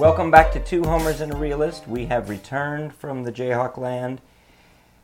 [0.00, 1.86] Welcome back to Two Homers and a Realist.
[1.86, 4.22] We have returned from the Jayhawk land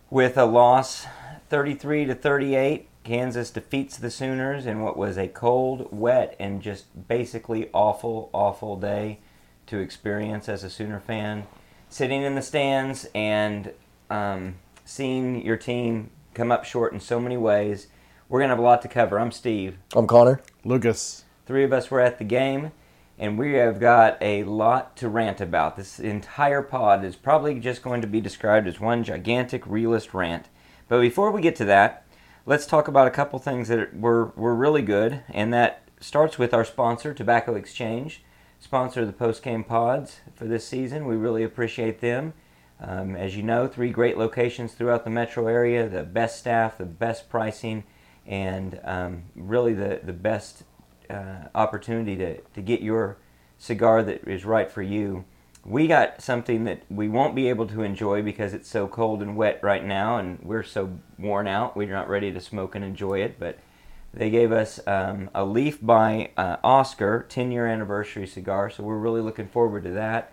[0.09, 1.05] with a loss
[1.51, 2.89] 33 to 38.
[3.05, 8.79] Kansas defeats the Sooners in what was a cold, wet, and just basically awful, awful
[8.79, 9.19] day
[9.67, 11.47] to experience as a Sooner fan.
[11.91, 13.75] Sitting in the stands and
[14.09, 14.55] um,
[14.87, 17.89] seeing your team come up short in so many ways.
[18.31, 19.21] We're going to have a lot to cover.
[19.21, 19.77] I'm Steve.
[19.95, 20.41] I'm Connor.
[20.65, 21.25] Lucas.
[21.45, 22.73] Three of us were at the game,
[23.19, 25.77] and we have got a lot to rant about.
[25.77, 30.49] This entire pod is probably just going to be described as one gigantic realist rant.
[30.89, 32.07] But before we get to that,
[32.45, 36.53] let's talk about a couple things that were, were really good, and that starts with
[36.53, 38.23] our sponsor, Tobacco Exchange,
[38.61, 41.07] sponsor of the post game pods for this season.
[41.07, 42.35] We really appreciate them.
[42.79, 46.85] Um, as you know, three great locations throughout the metro area, the best staff, the
[46.85, 47.85] best pricing,
[48.27, 50.65] and um, really the, the best
[51.11, 53.19] uh, opportunity to, to get your
[53.59, 55.25] cigar that is right for you.
[55.65, 59.37] We got something that we won't be able to enjoy because it's so cold and
[59.37, 61.77] wet right now, and we're so worn out.
[61.77, 63.39] We're not ready to smoke and enjoy it.
[63.41, 63.59] But
[64.15, 68.99] they gave us um, a Leaf by uh, Oscar 10 year anniversary cigar, so we're
[68.99, 70.33] really looking forward to that.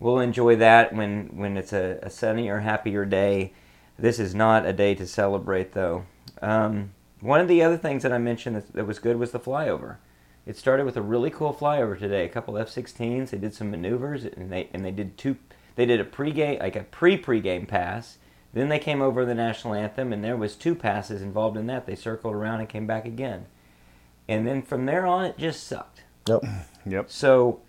[0.00, 3.52] We'll enjoy that when, when it's a, a sunnier, happier day.
[3.96, 6.06] This is not a day to celebrate, though.
[6.40, 9.38] Um, one of the other things that I mentioned that, that was good was the
[9.38, 9.98] flyover.
[10.44, 12.24] It started with a really cool flyover today.
[12.24, 13.30] A couple F-16s.
[13.30, 15.36] They did some maneuvers, and they and they did two.
[15.76, 18.18] They did a pregame, like a pre-pregame pass.
[18.52, 21.86] Then they came over the national anthem, and there was two passes involved in that.
[21.86, 23.46] They circled around and came back again,
[24.28, 26.02] and then from there on, it just sucked.
[26.28, 26.44] Yep.
[26.86, 27.10] Yep.
[27.10, 27.60] So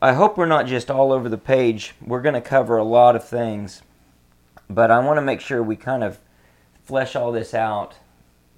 [0.00, 1.94] I hope we're not just all over the page.
[2.04, 3.82] We're going to cover a lot of things,
[4.68, 6.18] but I want to make sure we kind of
[6.84, 7.94] flesh all this out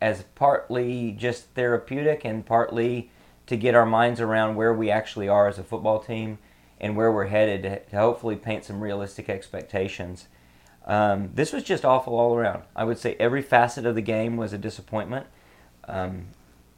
[0.00, 3.10] as partly just therapeutic and partly
[3.48, 6.38] to get our minds around where we actually are as a football team
[6.80, 10.28] and where we're headed to, hopefully paint some realistic expectations.
[10.86, 12.62] Um, this was just awful all around.
[12.76, 15.26] I would say every facet of the game was a disappointment.
[15.86, 16.28] Um,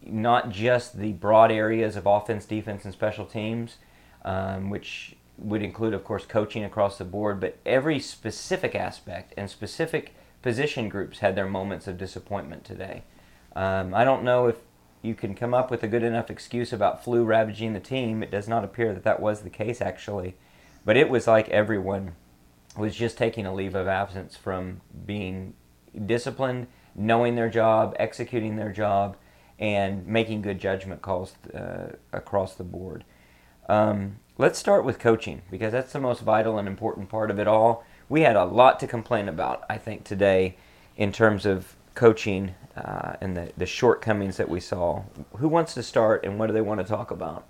[0.02, 3.76] not just the broad areas of offense, defense, and special teams,
[4.24, 9.50] um, which would include, of course, coaching across the board, but every specific aspect and
[9.50, 13.02] specific position groups had their moments of disappointment today.
[13.54, 14.56] Um, I don't know if
[15.02, 18.22] you can come up with a good enough excuse about flu ravaging the team.
[18.22, 20.36] It does not appear that that was the case, actually.
[20.84, 22.14] But it was like everyone
[22.76, 25.54] was just taking a leave of absence from being
[26.06, 29.16] disciplined, knowing their job, executing their job,
[29.58, 33.04] and making good judgment calls uh, across the board.
[33.68, 37.46] Um, let's start with coaching because that's the most vital and important part of it
[37.46, 37.84] all.
[38.08, 40.56] We had a lot to complain about, I think, today
[40.96, 45.02] in terms of coaching uh, and the, the shortcomings that we saw.
[45.36, 47.46] Who wants to start and what do they want to talk about?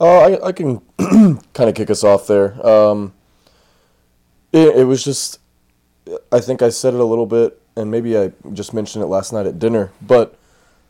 [0.00, 2.66] Uh, I, I can kind of kick us off there.
[2.66, 3.12] Um,
[4.52, 5.40] it, it was just,
[6.32, 9.32] I think I said it a little bit, and maybe I just mentioned it last
[9.32, 10.38] night at dinner, but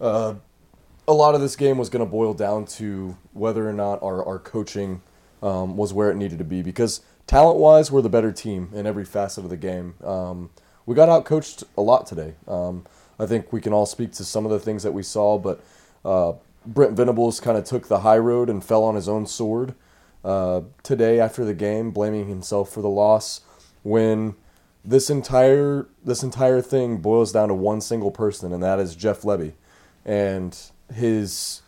[0.00, 0.34] uh,
[1.08, 4.24] a lot of this game was going to boil down to whether or not our,
[4.24, 5.02] our coaching
[5.42, 8.86] um, was where it needed to be because talent wise, we're the better team in
[8.86, 9.94] every facet of the game.
[10.04, 10.50] Um,
[10.86, 12.34] we got out coached a lot today.
[12.48, 12.86] Um,
[13.18, 15.62] I think we can all speak to some of the things that we saw, but
[16.04, 16.32] uh,
[16.66, 19.74] Brent Venables kind of took the high road and fell on his own sword
[20.24, 23.42] uh, today after the game, blaming himself for the loss.
[23.82, 24.34] When
[24.84, 29.22] this entire this entire thing boils down to one single person, and that is Jeff
[29.22, 29.52] Lebby,
[30.04, 30.58] and
[30.92, 31.62] his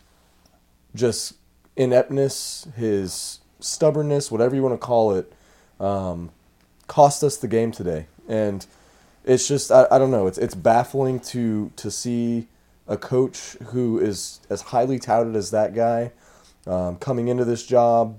[0.94, 1.34] just
[1.76, 5.32] ineptness, his stubbornness, whatever you want to call it,
[5.80, 6.30] um,
[6.86, 8.06] cost us the game today.
[8.28, 8.66] And
[9.24, 10.26] it's just I, I don't know.
[10.26, 12.48] It's it's baffling to to see
[12.88, 16.12] a coach who is as highly touted as that guy
[16.66, 18.18] um, coming into this job,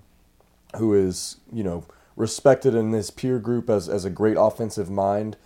[0.78, 5.38] who is you know respected in this peer group as as a great offensive mind,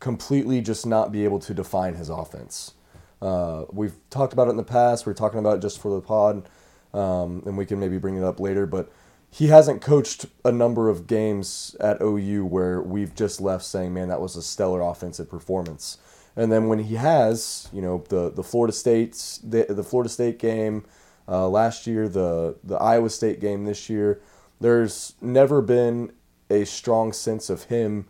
[0.00, 2.74] completely just not be able to define his offense.
[3.20, 5.06] Uh, we've talked about it in the past.
[5.06, 6.48] We are talking about it just for the pod,
[6.94, 8.66] um, and we can maybe bring it up later.
[8.66, 8.92] But
[9.30, 14.08] he hasn't coached a number of games at OU where we've just left saying, "Man,
[14.08, 15.98] that was a stellar offensive performance."
[16.36, 20.38] And then when he has, you know, the the Florida State's the, the Florida State
[20.38, 20.84] game
[21.28, 24.20] uh, last year, the the Iowa State game this year,
[24.60, 26.12] there's never been
[26.50, 28.06] a strong sense of him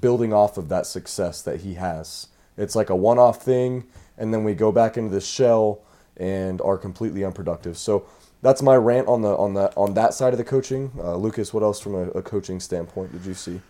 [0.00, 2.28] building off of that success that he has.
[2.58, 3.86] It's like a one-off thing,
[4.18, 5.80] and then we go back into the shell
[6.16, 7.78] and are completely unproductive.
[7.78, 8.06] So
[8.42, 10.92] that's my rant on the on that on that side of the coaching.
[10.98, 13.60] Uh, Lucas, what else from a, a, coaching standpoint did you see?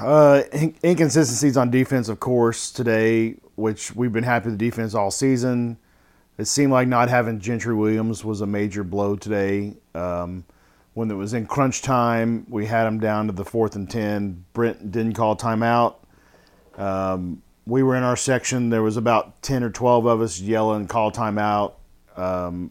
[0.00, 0.42] Uh,
[0.82, 5.78] inconsistencies on defense, of course, today, which we've been happy with the defense all season.
[6.36, 9.74] It seemed like not having Gentry Williams was a major blow today.
[9.94, 10.44] Um,
[10.94, 14.44] when it was in crunch time, we had them down to the fourth and ten.
[14.52, 15.96] Brent didn't call timeout.
[16.76, 18.70] Um, we were in our section.
[18.70, 21.74] There was about ten or twelve of us yelling, "Call timeout!"
[22.16, 22.70] Um,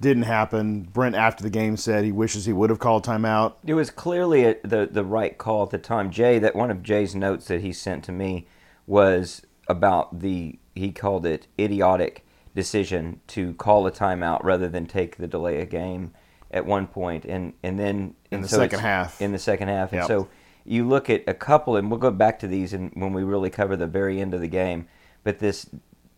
[0.00, 0.82] didn't happen.
[0.82, 3.54] Brent after the game said he wishes he would have called timeout.
[3.64, 6.10] It was clearly a, the the right call at the time.
[6.10, 8.46] Jay, that one of Jay's notes that he sent to me
[8.86, 15.16] was about the he called it idiotic decision to call a timeout rather than take
[15.16, 16.12] the delay a game
[16.50, 19.20] at one point, and and then In and the so second half.
[19.20, 20.08] In the second half, and Yep.
[20.08, 20.28] so
[20.64, 23.50] you look at a couple, and we'll go back to these and when we really
[23.50, 24.86] cover the very end of the game.
[25.24, 25.66] But this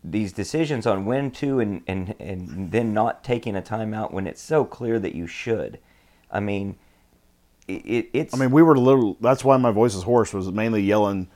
[0.05, 4.41] these decisions on when to and and and then not taking a timeout when it's
[4.41, 5.79] so clear that you should.
[6.31, 6.77] I mean,
[7.67, 9.17] it, it it's I mean, we were a little.
[9.21, 10.33] That's why my voice is hoarse.
[10.33, 11.29] Was mainly yelling,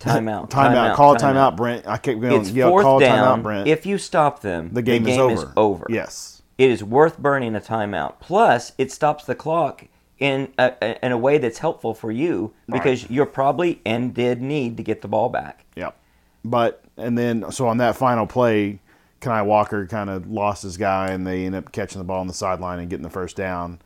[0.00, 1.52] Timeout, timeout, timeout, call timeout.
[1.52, 1.86] timeout, Brent.
[1.86, 3.40] I kept going, it's yell, fourth call down.
[3.40, 3.68] timeout, Brent.
[3.68, 5.52] If you stop them, the game, is, over.
[5.56, 5.86] over.
[5.88, 6.42] Yes.
[6.58, 8.18] it is worth burning a timeout.
[8.18, 9.86] Plus, it stops the clock
[10.18, 14.76] in a, in a way that's helpful for you because you're probably and did need
[14.78, 15.64] to get the ball back.
[15.76, 15.96] Yep.
[16.44, 18.80] But and then so on that final play,
[19.20, 22.26] Kani Walker kind of lost his guy, and they end up catching the ball on
[22.26, 23.80] the sideline and getting the first down.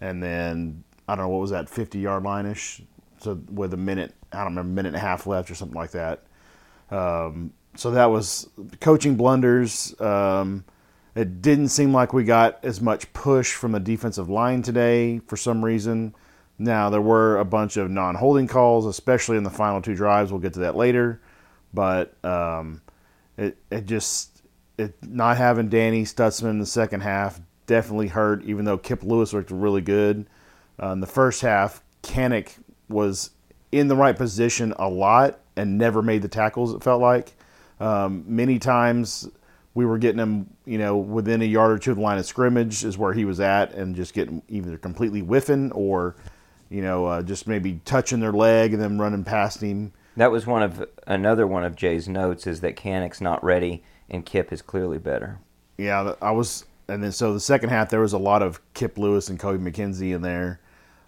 [0.00, 2.82] And then I don't know what was that, fifty yard line ish.
[3.20, 5.92] So with a minute, I don't remember, minute and a half left or something like
[5.92, 6.24] that.
[6.90, 8.48] Um, so that was
[8.80, 9.98] coaching blunders.
[10.00, 10.64] Um,
[11.14, 15.36] it didn't seem like we got as much push from the defensive line today for
[15.36, 16.14] some reason.
[16.58, 20.32] Now there were a bunch of non-holding calls, especially in the final two drives.
[20.32, 21.20] We'll get to that later,
[21.72, 22.80] but um,
[23.36, 24.42] it it just
[24.78, 28.44] it not having Danny Stutsman in the second half definitely hurt.
[28.44, 30.26] Even though Kip Lewis looked really good
[30.82, 32.54] uh, in the first half, Kanik
[32.88, 33.30] was
[33.70, 36.74] in the right position a lot and never made the tackles.
[36.74, 37.32] It felt like
[37.80, 39.28] um, many times
[39.74, 42.26] we were getting him, you know, within a yard or two of the line of
[42.26, 46.14] scrimmage is where he was at, and just getting either completely whiffing or,
[46.68, 49.92] you know, uh, just maybe touching their leg and then running past him.
[50.16, 54.26] That was one of another one of Jay's notes is that Canic's not ready and
[54.26, 55.38] Kip is clearly better.
[55.78, 58.98] Yeah, I was, and then so the second half there was a lot of Kip
[58.98, 60.60] Lewis and Kobie McKinzie in there.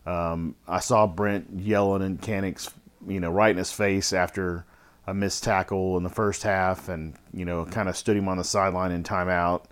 [0.07, 2.71] Um, I saw Brent yelling in Canic's,
[3.07, 4.65] you know, right in his face after
[5.07, 8.39] a missed tackle in the first half, and you know, kind of stood him on
[8.39, 9.65] the sideline in timeout.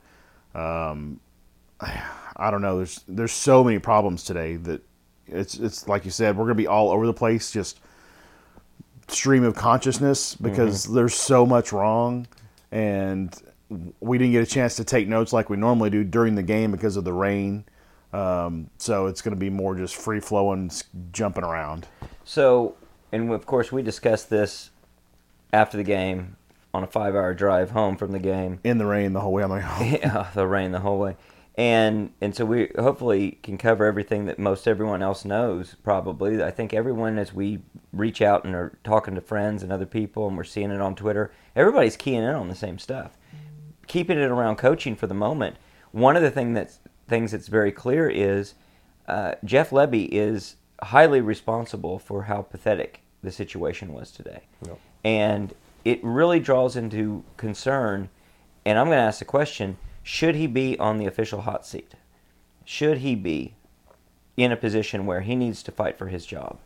[0.54, 1.20] Um,
[1.80, 2.76] I don't know.
[2.76, 4.82] There's there's so many problems today that
[5.26, 7.80] it's it's like you said, we're gonna be all over the place, just
[9.12, 12.26] stream of consciousness because there's so much wrong,
[12.70, 13.34] and
[14.00, 16.70] we didn't get a chance to take notes like we normally do during the game
[16.70, 17.64] because of the rain.
[18.12, 20.70] Um, so it's going to be more just free flowing,
[21.12, 21.86] jumping around.
[22.24, 22.74] So,
[23.10, 24.70] and of course, we discussed this
[25.52, 26.36] after the game
[26.74, 28.60] on a five-hour drive home from the game.
[28.64, 29.42] in the rain the whole way.
[29.42, 31.16] I'm like, oh, yeah, the rain the whole way,
[31.56, 35.76] and and so we hopefully can cover everything that most everyone else knows.
[35.82, 37.60] Probably, I think everyone as we
[37.92, 40.94] reach out and are talking to friends and other people, and we're seeing it on
[40.94, 43.18] Twitter, everybody's keying in on the same stuff.
[43.86, 45.56] Keeping it around coaching for the moment.
[45.90, 48.54] One of the thing that's things that's very clear is
[49.06, 54.78] uh, Jeff Lebby is highly responsible for how pathetic the situation was today, Yep.
[55.04, 58.08] and it really draws into concern.
[58.64, 61.94] And I'm going to ask the question: Should he be on the official hot seat?
[62.64, 63.54] Should he be
[64.36, 66.58] in a position where he needs to fight for his job?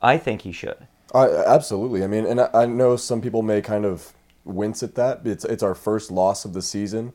[0.00, 0.86] I think he should.
[1.14, 2.04] I, absolutely.
[2.04, 4.12] I mean, and I, I know some people may kind of
[4.44, 5.22] wince at that.
[5.24, 7.12] It's it's our first loss of the season,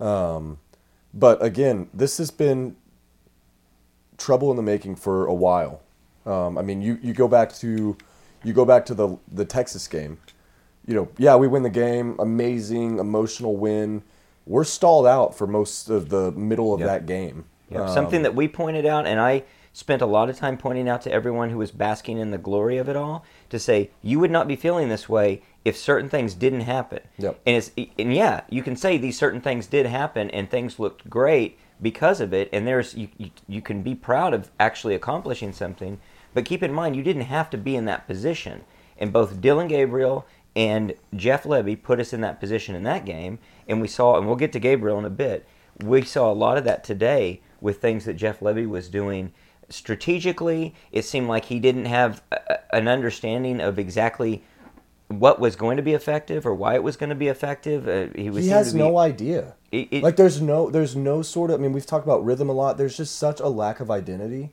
[0.00, 0.58] um,
[1.14, 2.76] but again, this has been
[4.18, 5.82] trouble in the making for a while.
[6.26, 7.96] Um, I mean, you, you go back to
[8.44, 10.18] you go back to the the Texas game.
[10.86, 14.02] You know, yeah, we win the game, amazing emotional win.
[14.46, 16.88] We're stalled out for most of the middle of Yep.
[16.88, 17.44] that game.
[17.70, 20.88] Yeah, Um, something that we pointed out, and I spent a lot of time pointing
[20.88, 24.20] out to everyone who was basking in the glory of it all, to say you
[24.20, 27.00] would not be feeling this way if certain things didn't happen.
[27.18, 27.40] Yep.
[27.46, 31.08] And it's and yeah, you can say these certain things did happen and things looked
[31.08, 35.52] great because of it, and there's you you, you can be proud of actually accomplishing
[35.52, 35.98] something,
[36.34, 38.62] but keep in mind you didn't have to be in that position.
[38.98, 43.38] And both Dillon Gabriel and Jeff Lebby put us in that position in that game,
[43.72, 45.46] and we saw, and we'll get to Gabriel in a bit.
[45.80, 49.32] We saw a lot of that today with things that Jeff Lebby was doing
[49.68, 50.74] strategically.
[50.92, 54.44] It seemed like he didn't have a, an understanding of exactly
[55.08, 57.88] what was going to be effective or why it was going to be effective.
[57.88, 59.54] Uh, he was he has be- no idea.
[59.70, 62.48] It- it- like there's no there's no sort of I mean we've talked about rhythm
[62.48, 62.76] a lot.
[62.78, 64.52] There's just such a lack of identity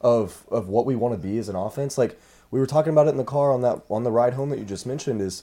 [0.00, 1.98] of of what we want to be as an offense.
[1.98, 2.18] Like
[2.50, 4.58] we were talking about it in the car on that on the ride home that
[4.58, 5.42] you just mentioned is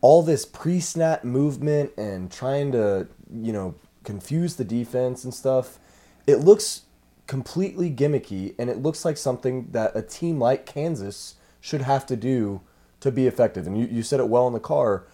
[0.00, 3.74] all this pre-snap movement and trying to, you know,
[4.04, 5.78] confuse the defense and stuff.
[6.26, 6.82] It looks
[7.26, 12.16] completely gimmicky, and it looks like something that a team like Kansas should have to
[12.16, 12.60] do
[13.00, 13.66] to be effective.
[13.66, 15.06] And you, you said it well in the car.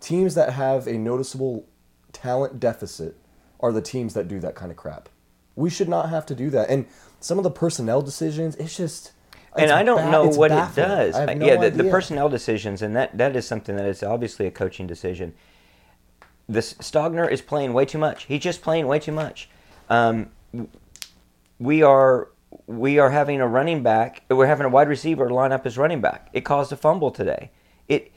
[0.00, 1.66] Teams that have a noticeable
[2.12, 3.16] talent deficit
[3.60, 5.08] are the teams that do that kind of crap.
[5.54, 6.68] We should not have to do that.
[6.68, 6.86] And
[7.20, 9.12] some of the personnel decisions, it's just.
[9.58, 10.84] And I don't ba- know what baffling.
[10.84, 11.14] it does.
[11.16, 14.02] I have no yeah, the, the personnel decisions, and that, that is something that is
[14.02, 15.34] obviously a coaching decision.
[16.48, 18.24] This Stogner is playing way too much.
[18.24, 19.48] He's just playing way too much.
[19.90, 20.30] Um,
[21.58, 22.28] we are
[22.66, 24.22] we are having a running back.
[24.30, 26.28] We're having a wide receiver line up as running back.
[26.32, 27.50] It caused a fumble today.
[27.88, 28.12] It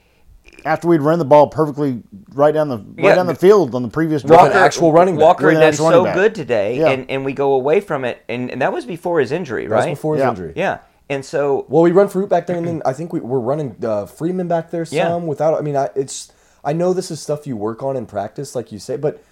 [0.64, 3.14] After we'd run the ball perfectly right down the right Yeah.
[3.16, 4.52] down the field on the previous Walker- drive.
[4.52, 5.24] an actual running back.
[5.24, 6.14] Walker With did so back.
[6.14, 6.88] good today, Yeah.
[6.90, 9.74] and, and we go away from it, and, and that was before his injury, That
[9.76, 9.92] was right?
[9.94, 10.30] before his Yeah.
[10.30, 10.52] injury.
[10.56, 10.78] Yeah,
[11.10, 13.76] and so Well, we run fruit back there, and then I think we, we're running
[13.84, 15.16] uh, Freeman back there some Yeah.
[15.16, 15.58] without.
[15.58, 16.32] I mean, I, it's.
[16.64, 19.22] I know this is stuff you work on in practice, like you say, but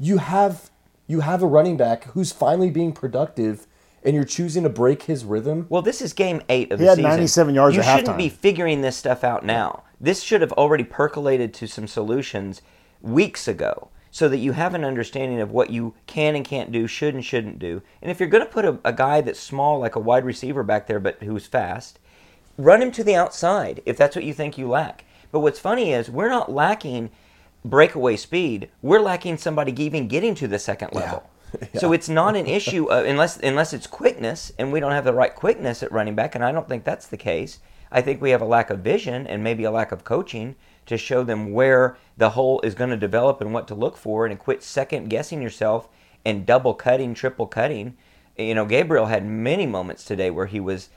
[0.00, 0.70] you have
[1.06, 3.66] you have a running back who's finally being productive,
[4.04, 5.66] and you're choosing to break his rhythm.
[5.68, 7.10] Well, this is game eight of He the had season.
[7.10, 8.18] 97 yards You at shouldn't halftime.
[8.18, 9.82] be figuring this stuff out now.
[10.00, 12.62] This should have already percolated to some solutions
[13.02, 16.86] weeks ago, so that you have an understanding of what you can and can't do,
[16.86, 17.82] should and shouldn't do.
[18.00, 20.62] And if you're going to put a, a guy that's small, like a wide receiver
[20.62, 21.98] back there, but who's fast,
[22.56, 25.04] run him to the outside if that's what you think you lack.
[25.30, 27.10] But what's funny is we're not lacking
[27.62, 28.70] breakaway speed.
[28.80, 31.28] We're lacking somebody even getting to the second level.
[31.78, 35.14] So it's not an issue of, unless unless it's quickness, and we don't have the
[35.14, 37.60] right quickness at running back, and I don't think that's the case.
[37.90, 40.56] I think we have a lack of vision and maybe a lack of coaching
[40.86, 44.26] to show them where the hole is going to develop and what to look for,
[44.26, 45.88] and quit second guessing yourself
[46.24, 47.96] and double cutting, triple cutting.
[48.36, 50.88] You know, Gabriel had many moments today where he was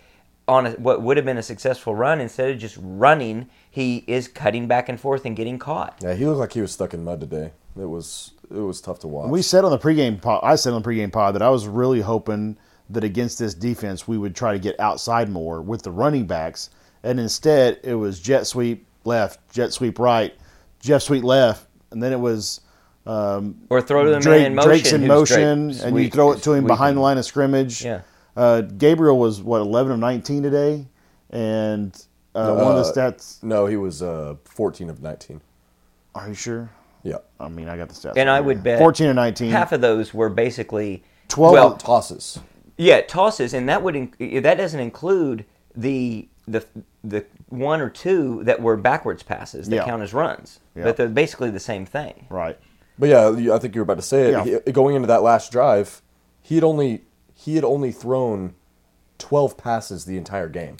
[0.47, 2.19] on a, what would have been a successful run.
[2.19, 5.99] Instead of just running, he is cutting back and forth and getting caught.
[6.01, 7.51] Yeah, he looked like he was stuck in mud today.
[7.79, 9.29] It was it was tough to watch.
[9.29, 11.67] We said on the pregame pod, I said on the pregame pod that I was
[11.67, 12.57] really hoping
[12.89, 16.71] that against this defense we would try to get outside more with the running backs,
[17.03, 20.33] and instead it was jet sweep left, jet sweep right,
[20.79, 22.61] jet sweep left, and then it was
[23.05, 24.69] um, Or throw to the Drake, man in motion.
[24.69, 27.83] Drake's in motion, Drake and you throw it to him behind the line of scrimmage.
[27.83, 28.01] Yeah.
[28.35, 30.85] Uh, Gabriel was what eleven of nineteen today,
[31.31, 31.93] and
[32.35, 33.41] uh, one of the Uh, stats.
[33.43, 35.41] No, he was uh, 14 of 19.
[36.15, 36.69] Are you sure?
[37.03, 37.17] Yeah.
[37.39, 38.13] I mean, I got the stats.
[38.17, 38.63] And right I would here.
[38.63, 39.51] bet fourteen or nineteen.
[39.51, 42.39] Half of those were basically 12 Well, Tosses.
[42.77, 46.65] yeah, tosses, and that would in- that doesn't include the the
[47.03, 49.85] the one or two that were backwards passes that Yeah.
[49.85, 50.83] count as runs, Yeah.
[50.83, 52.25] but they're basically the same thing.
[52.29, 52.57] right.
[52.97, 54.31] But yeah, I think you were about to say it.
[54.45, 54.59] Yeah.
[54.65, 56.01] He- going into that last drive,
[56.41, 57.03] he had only
[57.33, 58.53] he had only thrown
[59.19, 60.75] 12 passes the entire game.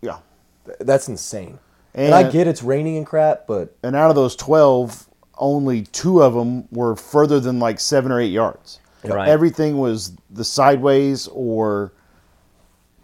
[0.00, 0.18] Yeah.
[0.66, 1.60] Th- That's insane.
[1.94, 5.06] And, I get it's raining and crap, but and out of those 12
[5.38, 9.28] only two of them were further than like seven or eight yards Right.
[9.28, 11.92] everything was the sideways or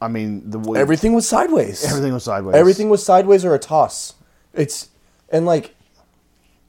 [0.00, 1.84] i mean the way everything was sideways.
[1.84, 4.14] everything was sideways Everything was sideways or a toss.
[4.52, 4.88] It's
[5.30, 5.74] and like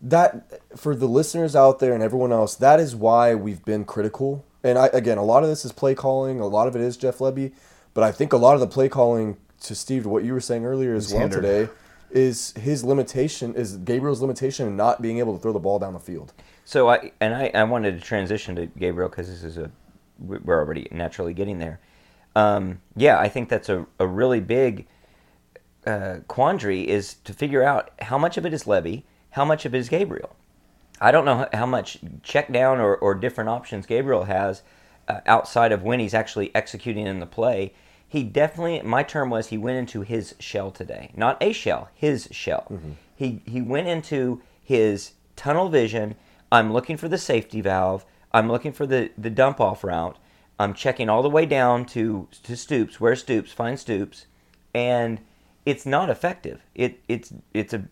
[0.01, 2.55] that for the listeners out there and everyone else.
[2.55, 4.45] That is why we've been critical.
[4.63, 6.39] And I again, a lot of this is play calling.
[6.39, 7.53] A lot of it is Jeff Lebby,
[7.93, 10.41] but I think a lot of the play calling to Steve, to what you were
[10.41, 11.43] saying earlier as well hindered.
[11.43, 11.71] today,
[12.09, 15.93] is his limitation is Gabriel's limitation in not being able to throw the ball down
[15.93, 16.33] the field.
[16.65, 19.71] So I and I, I wanted to transition to Gabriel because this is a
[20.19, 21.79] we're already naturally getting there.
[22.35, 24.87] Um, yeah, I think that's a, a really big
[25.85, 29.73] uh, quandary is to figure out how much of it is Lebby, how much of
[29.75, 30.35] it is Gabriel.
[30.99, 34.61] I don't know how much check down or, or different options Gabriel has
[35.07, 37.73] uh, outside of when he's actually executing in the play.
[38.07, 41.11] He definitely, my term was he went into his shell today.
[41.15, 42.67] Not a shell, his shell.
[43.15, 46.15] He, he went into his tunnel vision.
[46.51, 48.05] I'm looking for the safety valve.
[48.33, 50.17] I'm looking for the, the dump off route.
[50.61, 52.99] I'm checking all the way down to, to Stoops.
[52.99, 53.51] Where Stoops?
[53.51, 54.27] Find Stoops.
[54.73, 55.19] And
[55.65, 56.61] it's not effective.
[56.73, 57.83] It it's it's a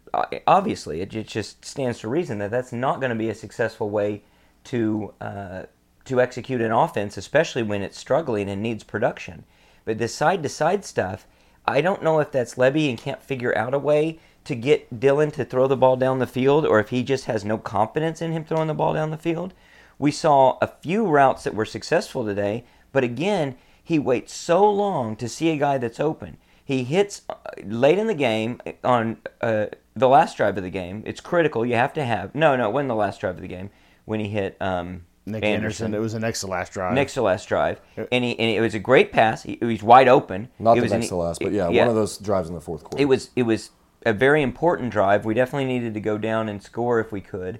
[0.48, 3.90] obviously it, ju- just stands to reason that that's not going to be a successful
[3.90, 4.24] way
[4.66, 5.64] to uh,
[6.06, 9.44] to execute an offense, especially when it's struggling and needs production.
[9.86, 11.28] But this side to side stuff,
[11.66, 15.30] I don't know if that's Lebby and can't figure out a way to get Dillon
[15.32, 18.32] to throw the ball down the field, or if he just has no confidence in
[18.32, 19.54] him throwing the ball down the field.
[20.00, 25.16] We saw a few routes that were successful today, but again, he waits so long
[25.18, 26.38] to see a guy that's open.
[26.64, 31.04] He hits uh, late in the game on uh, the last drive of the game.
[31.06, 31.66] It's critical.
[31.66, 32.70] You have to have no, no.
[32.70, 33.72] It wasn't the last drive of the game
[34.06, 35.94] when he hit um, Nic Anderson.
[35.94, 38.62] it was the next to last drive next to last drive, and, he, and it
[38.62, 39.44] was a great pass.
[39.44, 40.48] He, he was wide open.
[40.60, 42.56] Not it the was next an- to last, but yeah, one of those drives in
[42.56, 43.02] the fourth quarter.
[43.02, 43.72] It was it was
[44.06, 45.26] a very important drive.
[45.26, 47.60] We definitely needed to go down and score if we could,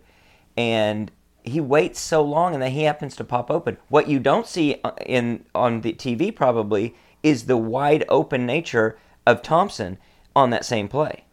[0.56, 1.12] and
[1.50, 3.78] he waits so long and then he happens to pop open.
[3.90, 8.98] What you don't see uh, in on the TV probably is the wide open nature
[9.28, 9.98] of Thompson
[10.36, 11.24] on that same play,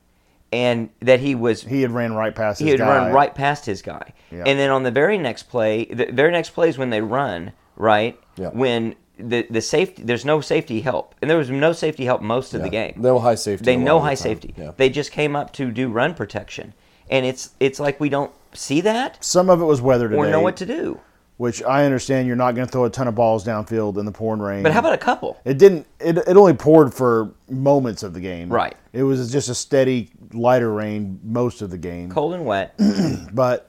[0.52, 2.88] and that he was He had ran right past his he had guy.
[2.88, 4.12] run right past his guy.
[4.30, 4.44] Yeah.
[4.46, 7.52] And then on the very next play, the very next play is when they run,
[7.76, 8.18] right?
[8.36, 8.48] Yeah.
[8.48, 11.14] When the the safety there's no safety help.
[11.22, 12.94] And there was no safety help most of the game.
[12.96, 14.54] No high safety They know the high safety.
[14.56, 14.72] Yeah.
[14.76, 16.74] They just came up to do run protection.
[17.08, 20.26] And it's it's like we don't see that Some of it was weather today, or
[20.30, 21.00] know what to do.
[21.36, 22.26] which I understand.
[22.26, 24.62] You're not going to throw a ton of balls downfield in the pouring rain.
[24.62, 25.40] But how about a couple?
[25.44, 25.86] It didn't.
[26.00, 28.48] It, it only poured for moments of the game.
[28.48, 28.74] Right.
[28.92, 32.10] It was just a steady, lighter rain most of the game.
[32.10, 32.74] Cold and wet.
[33.32, 33.68] But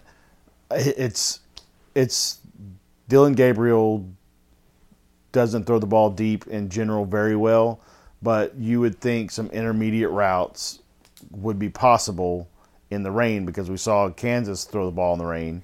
[0.72, 1.39] it's
[1.96, 2.39] it's
[3.08, 4.10] Dillon Gabriel
[5.32, 7.79] doesn't throw the ball deep in general very well,
[8.22, 10.79] but you would think some intermediate routes
[11.32, 12.50] would be possible
[12.89, 15.63] in the rain because we saw Kansas throw the ball in the rain,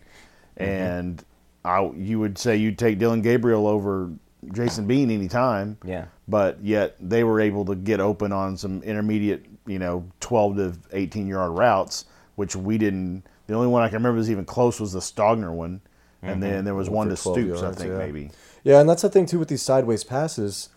[0.58, 0.64] mm-hmm.
[0.64, 1.26] and
[1.64, 4.12] I you would say you'd take Dillon Gabriel over
[4.52, 5.78] Jason Bean anytime.
[5.84, 6.06] Yeah.
[6.28, 10.74] But yet they were able to get open on some intermediate, you know, 12 to
[10.92, 13.24] 18 yard routes, which we didn't.
[13.48, 15.82] The only one I can remember was even close was the Stogner one,
[16.22, 16.42] and mm-hmm.
[16.42, 17.98] then there was one to For 12 Stoops, yards, I think yeah.
[17.98, 18.32] maybe.
[18.64, 20.70] Yeah, and that's the thing too with these sideways passes.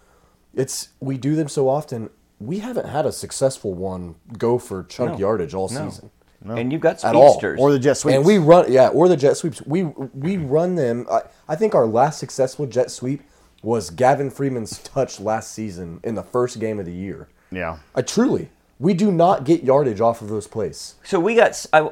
[0.55, 2.11] It's we do them so often.
[2.39, 5.19] We haven't had a successful one go for chunk No.
[5.19, 5.89] yardage all No.
[5.89, 6.11] season
[6.55, 7.33] And you've got at all.
[7.35, 7.59] speedsters.
[7.61, 8.17] Or the jet sweeps.
[8.17, 9.61] And we run, yeah, or the jet sweeps.
[9.67, 11.07] We we run them.
[11.11, 13.23] I, I think our last successful jet sweep
[13.63, 17.29] was Gavin Freeman's touch last season in the first game of the year.
[17.51, 17.79] yeah.
[17.95, 18.49] I truly,
[18.79, 20.95] we do not get yardage off of those plays.
[21.05, 21.51] So we got.
[21.51, 21.91] s- I,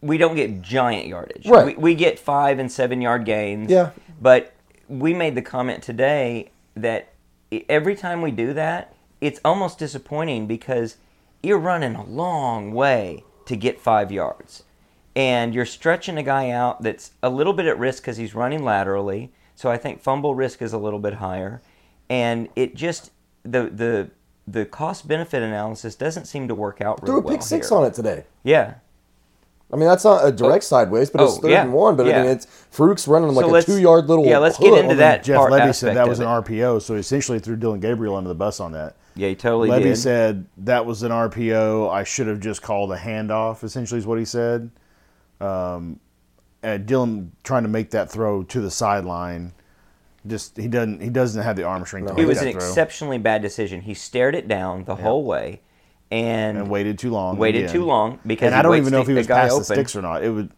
[0.00, 1.46] we don't get giant yardage.
[1.46, 1.76] Right.
[1.76, 3.70] We, we get five and seven yard gains.
[3.70, 3.90] Yeah.
[4.20, 4.52] But
[4.88, 7.12] we made the comment today that
[7.68, 10.96] every time we do that, it's almost disappointing because
[11.42, 14.62] you're running a long way to get five yards.
[15.14, 18.64] And you're stretching a guy out that's a little bit at risk because he's running
[18.64, 19.30] laterally.
[19.54, 21.60] So I think fumble risk is a little bit higher.
[22.08, 23.10] And it just,
[23.42, 24.10] the, the,
[24.46, 27.68] the cost benefit analysis doesn't seem to work out Threw real a pick well six
[27.68, 27.78] here.
[27.78, 28.24] on it today.
[28.42, 28.74] Yeah.
[29.72, 30.66] I mean, that's not a direct oh.
[30.66, 31.96] sideways, but it's Oh, third yeah, and one.
[31.96, 34.26] But I mean, it's Farooq's running like So a let's- two-yard little.
[34.26, 34.82] yeah, let's get hook.
[34.82, 35.24] into that.
[35.24, 36.28] Jeff part Lebby said that was an it.
[36.28, 38.96] RPO, so he essentially threw Dillon Gabriel under the bus on that.
[39.14, 39.96] Yeah, he totally Lebby did.
[39.96, 41.90] said that was an RPO.
[41.90, 43.62] I should have just called a handoff.
[43.64, 44.70] Essentially, is what he said.
[45.40, 46.00] Um,
[46.62, 49.52] and Dillon trying to make that throw to the sideline,
[50.26, 52.06] just he doesn't he doesn't have the arm strength.
[52.08, 52.66] to it make was that an throw.
[52.68, 53.82] exceptionally bad decision.
[53.82, 55.60] He stared it down the whole way,
[56.10, 57.36] and, and waited too long.
[57.36, 57.72] waited again.
[57.74, 59.50] too long because and he I don't even know if he was the guy past
[59.50, 59.64] the open.
[59.64, 60.22] sticks or not.
[60.24, 60.52] It would.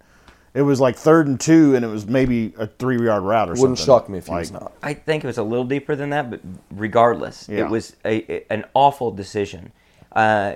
[0.54, 3.56] It was like third and two, and it was maybe a three yard route or
[3.56, 3.70] something.
[3.70, 4.72] Wouldn't shock me if he was not.
[4.82, 6.40] I think it was a little deeper than that, but
[6.70, 7.64] regardless, Yeah.
[7.64, 9.72] it was a, a- an awful decision.
[10.12, 10.54] Uh,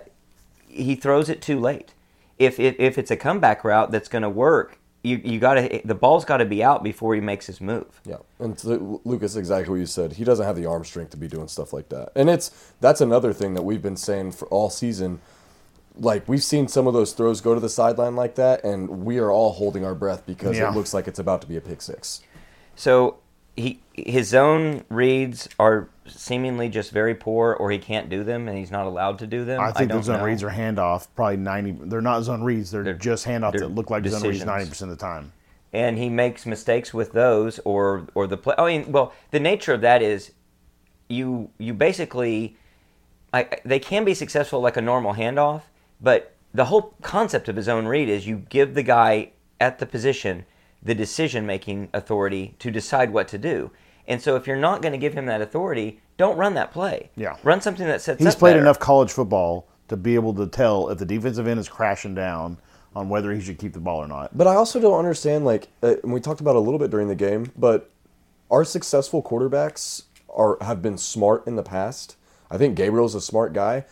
[0.68, 1.94] he throws it too late.
[2.38, 5.80] If, if if it's a comeback route that's going to work, you you got to
[5.84, 8.00] the ball's got to be out before he makes his move.
[8.04, 10.12] Yeah, and to, Lucas, exactly what you said.
[10.12, 13.00] He doesn't have the arm strength to be doing stuff like that, and it's that's
[13.00, 15.18] another thing that we've been saying for all season.
[15.98, 19.18] Like we've seen some of those throws go to the sideline like that, and we
[19.18, 20.70] are all holding our breath because Yeah.
[20.70, 22.20] it looks like it's about to be a pick six.
[22.76, 23.16] So
[23.56, 28.56] he his zone reads are seemingly just very poor, or he can't do them, and
[28.56, 29.61] he's not allowed to do them.
[29.61, 30.24] I think don't the zone know.
[30.24, 31.08] reads are handoff.
[31.16, 31.72] Probably ninety.
[31.72, 32.70] They're not zone reads.
[32.70, 35.32] They're, They're- just handoff they're that look like zone reads ninety percent of the time.
[35.72, 38.54] and he makes mistakes with those or or the play.
[38.56, 40.30] I mean, well, the nature of that is
[41.08, 42.56] you you basically
[43.34, 45.62] I, they can be successful like a normal handoff,
[46.00, 49.30] but the whole concept of his own read is you give the guy
[49.61, 50.44] at the position
[50.82, 53.70] the decision making authority to decide what to do.
[54.06, 57.11] And so if you're not going to give him that authority, don't run that play.
[57.16, 57.37] Yeah.
[57.42, 58.61] Run something that sets He's up played better.
[58.61, 62.58] enough college football to be able to tell if the defensive end is crashing down
[62.94, 64.37] on whether he should keep the ball or not.
[64.37, 66.90] But I also don't understand, like, uh, and we talked about it a little bit
[66.90, 67.90] during the game, but
[68.50, 72.16] our successful quarterbacks are have been smart in the past.
[72.50, 73.84] I think Gabriel's a smart guy.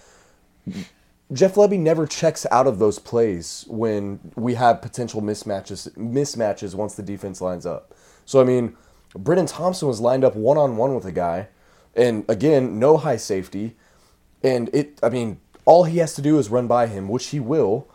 [1.32, 6.94] Jeff Lebby never checks out of those plays when we have potential mismatches mismatches once
[6.94, 7.94] the defense lines up.
[8.24, 8.76] So I mean,
[9.12, 11.48] Brenen Thompson was lined up one on one with a guy,
[11.94, 13.76] and again, no high safety,
[14.42, 15.00] and it.
[15.02, 17.88] I mean, all he has to do is run by him, which he will.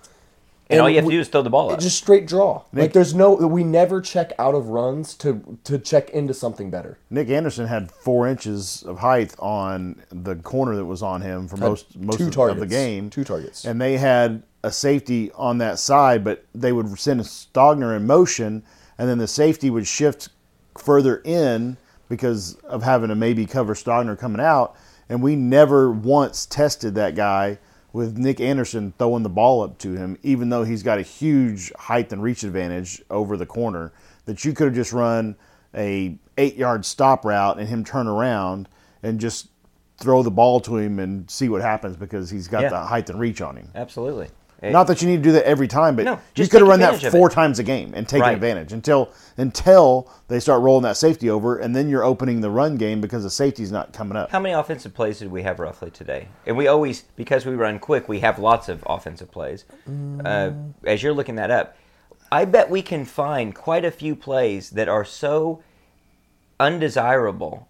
[0.72, 1.80] And all you have to do is throw the ball up.
[1.80, 2.64] just straight draw.
[2.74, 6.98] like there's no we never check out of runs to to check into something better.
[7.10, 11.58] Nic Anderson had four inches of height on the corner that was on him for
[11.58, 13.10] most most two of, of the game.
[13.10, 13.66] Two targets.
[13.66, 18.06] and they had a safety on that side, but they would send a Stogner in
[18.06, 18.64] motion,
[18.98, 20.30] and then the safety would shift
[20.78, 21.78] further in
[22.10, 24.76] because of having to maybe cover Stogner coming out.
[25.10, 27.58] And we never once tested that guy
[27.94, 31.72] with Nic Anderson throwing the ball up to him, even though he's got a huge
[31.74, 33.92] height and reach advantage over the corner,
[34.26, 35.36] that you could have just run
[35.76, 38.68] a eight yard stop route and him turn around
[39.04, 39.48] and just
[39.98, 42.70] throw the ball to him and see what happens because he's got Yeah.
[42.70, 43.70] the height and reach on him.
[43.76, 44.30] Absolutely.
[44.64, 46.68] Not that you need to do that every time, but No, you just could have
[46.68, 47.34] run that four it.
[47.34, 48.34] times a game and taken Right.
[48.36, 52.76] advantage until until they start rolling that safety over, and then you're opening the run
[52.76, 54.30] game because the safety's not coming up.
[54.30, 56.28] How many offensive plays did we have roughly today?
[56.46, 59.66] And we always, because we run quick, we have lots of offensive plays.
[60.24, 60.52] Uh,
[60.86, 61.76] as you're looking that up,
[62.32, 65.64] I bet we can find quite a few plays that are so
[66.60, 67.68] undesirable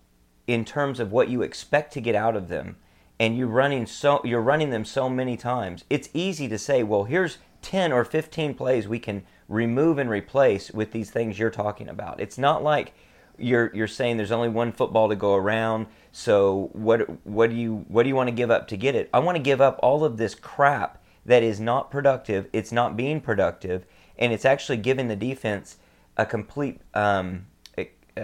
[0.48, 2.76] in terms of what you expect to get out of them,
[3.22, 5.86] and you're running so you're running them so many times.
[5.92, 10.72] It's easy to say, well, here's 10 or 15 plays we can remove and replace
[10.72, 12.20] with these things you're talking about.
[12.20, 12.94] It's not like
[13.38, 15.86] you're you're saying there's only one football to go around.
[16.12, 19.08] So what what do you what do you want to give up to get it?
[19.14, 22.48] I want to give up all of this crap that is not productive.
[22.52, 23.86] It's not being productive,
[24.18, 25.78] and it's actually giving the defense
[26.18, 27.46] a complete um,
[27.78, 28.24] uh,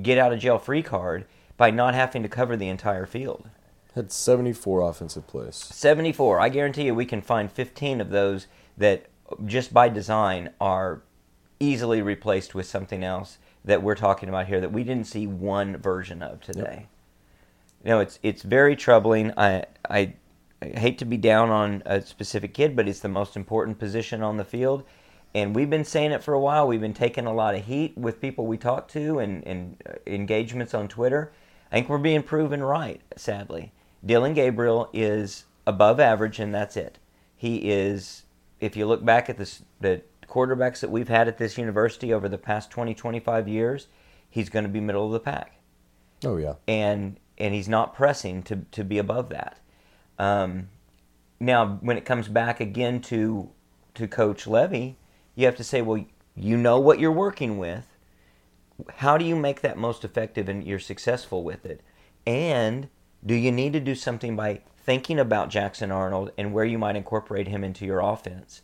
[0.00, 1.26] get out of jail free card
[1.58, 3.50] by not having to cover the entire field.
[3.96, 5.56] Had 74 offensive plays.
[5.56, 6.38] 74.
[6.38, 9.06] I guarantee you we can find 15 of those that
[9.46, 11.00] just by design are
[11.58, 15.78] easily replaced with something else that we're talking about here that we didn't see one
[15.78, 16.88] version of today.
[17.84, 19.32] You know, it's it's very troubling.
[19.38, 20.12] I, I
[20.60, 24.22] I hate to be down on a specific kid, but it's the most important position
[24.22, 24.84] on the field.
[25.34, 26.66] And we've been saying it for a while.
[26.66, 29.92] We've been taking a lot of heat with people we talk to and, and uh,
[30.06, 31.32] engagements on Twitter.
[31.70, 33.72] I think we're being proven right, sadly.
[34.06, 36.98] Dillon Gabriel is above average, and that's it.
[37.36, 38.22] He is,
[38.60, 42.28] if you look back at this, the quarterbacks that we've had at this university over
[42.28, 43.88] the past 20, 25 years,
[44.30, 45.58] he's going to be middle of the pack
[46.24, 46.54] Oh, yeah.
[46.66, 49.58] and and he's not pressing to to be above that.
[50.18, 50.68] Um,
[51.38, 53.50] now, when it comes back again to
[53.94, 54.94] to Coach Lebby,
[55.34, 57.84] you have to say, well, you know what you're working with.
[58.96, 61.82] How do you make that most effective and you're successful with it?
[62.26, 62.88] And
[63.24, 66.96] do you need to do something by thinking about Jackson Arnold and where you might
[66.96, 68.62] incorporate him into your offense?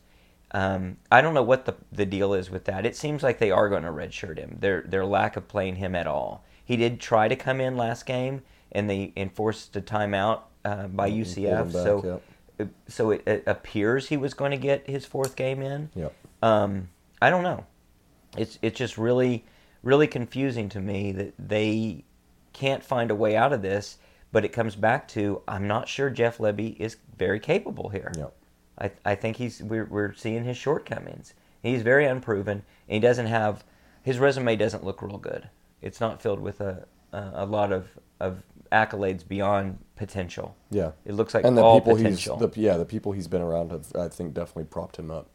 [0.52, 2.84] Um, I don't know what the the deal is with that.
[2.84, 4.58] It seems like they are going to redshirt him.
[4.60, 6.44] Their their lack of playing him at all.
[6.64, 11.10] He did try to come in last game, and they enforced a timeout uh, by
[11.10, 11.64] UCF.
[11.64, 12.22] back, so yep.
[12.58, 15.90] it, so it, it appears he was going to get his fourth game in.
[15.94, 16.14] Yep.
[16.42, 16.88] Um,
[17.20, 17.64] I don't know.
[18.36, 19.44] It's it's just really
[19.82, 22.04] really confusing to me that they
[22.52, 23.98] can't find a way out of this.
[24.32, 28.12] But it comes back to I'm not sure Jeff Lebby is very capable here.
[28.16, 28.34] Yep.
[28.80, 31.34] I, I think he's we're, we're seeing his shortcomings.
[31.62, 33.64] He's very unproven, and he doesn't have
[34.02, 35.48] his resume doesn't look real good.
[35.80, 37.88] It's not filled with a a, a lot of,
[38.20, 40.56] of accolades beyond potential.
[40.70, 40.92] Yeah.
[41.04, 42.38] It looks like and the all people potential.
[42.38, 45.28] he's the yeah the people he's been around have I think definitely propped him up.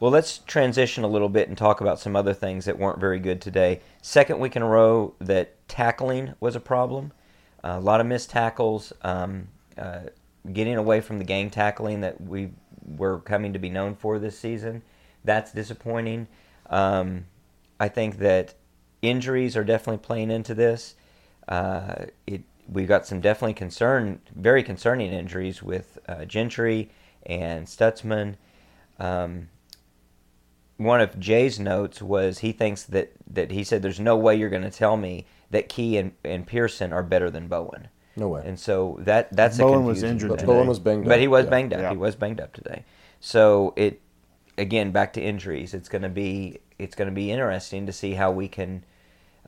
[0.00, 3.18] Well, let's transition a little bit and talk about some other things that weren't very
[3.18, 3.82] good today.
[4.00, 7.12] Second week in a row that tackling was a problem.
[7.62, 10.00] A lot of missed tackles, um, uh,
[10.52, 12.50] getting away from the gang tackling that we
[12.84, 14.82] were coming to be known for this season.
[15.24, 16.28] That's disappointing.
[16.68, 17.26] Um,
[17.78, 18.54] I think that
[19.02, 20.94] injuries are definitely playing into this.
[21.48, 26.90] Uh, it we've got some definitely concern, very concerning injuries with uh, Gentry
[27.26, 28.36] and Stutsman.
[28.98, 29.48] Um,
[30.76, 34.50] one of Jay's notes was he thinks that, that he said there's no way you're
[34.50, 37.88] going to tell me that Key and, and Pearson are better than Bowen.
[38.16, 38.42] No way.
[38.44, 40.52] And so that that's a Bowen was injured but today.
[40.52, 41.08] Bowen was banged up.
[41.08, 41.50] But he was yeah.
[41.50, 41.80] banged up.
[41.80, 41.90] Yeah.
[41.90, 42.84] He was banged up today.
[43.20, 44.00] So it
[44.58, 45.74] again back to injuries.
[45.74, 48.84] It's going to be it's going to be interesting to see how we can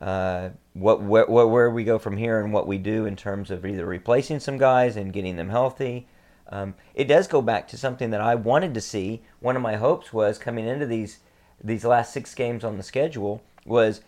[0.01, 3.51] uh, what where, where where we go from here and what we do in terms
[3.51, 6.07] of either replacing some guys and getting them healthy.
[6.49, 9.21] Um, it does go back to something that I wanted to see.
[9.39, 11.19] One of my hopes was coming into these
[11.63, 14.01] these last six games on the schedule was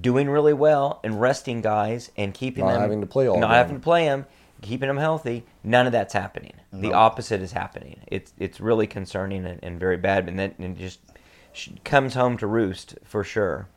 [0.00, 3.48] doing really well and resting guys and keeping Not them having to play all not
[3.48, 3.56] game.
[3.56, 4.26] having to play them,
[4.62, 5.44] keeping them healthy.
[5.62, 6.54] None of that's happening.
[6.72, 8.00] The opposite is happening.
[8.08, 11.00] It's it's really concerning and, and very bad, and that and just
[11.84, 13.68] comes home to roost for sure.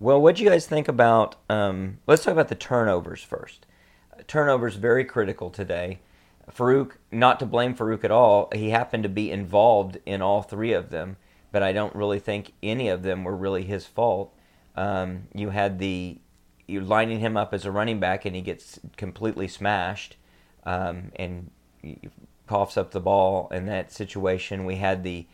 [0.00, 1.36] Well, what do you guys think about?
[1.48, 3.66] Um, let's talk about the turnovers first.
[4.26, 6.00] Turnovers very critical today.
[6.50, 8.48] Farooq, not to blame Farooq at all.
[8.54, 11.16] He happened to be involved in all three of them,
[11.50, 14.32] but I don't really think any of them were really his fault.
[14.78, 16.18] Um, you had the
[16.68, 20.16] you're lining him up as a running back, and he gets completely smashed,
[20.64, 21.50] um, and
[22.46, 23.48] coughs up the ball.
[23.50, 25.26] In that situation, we had the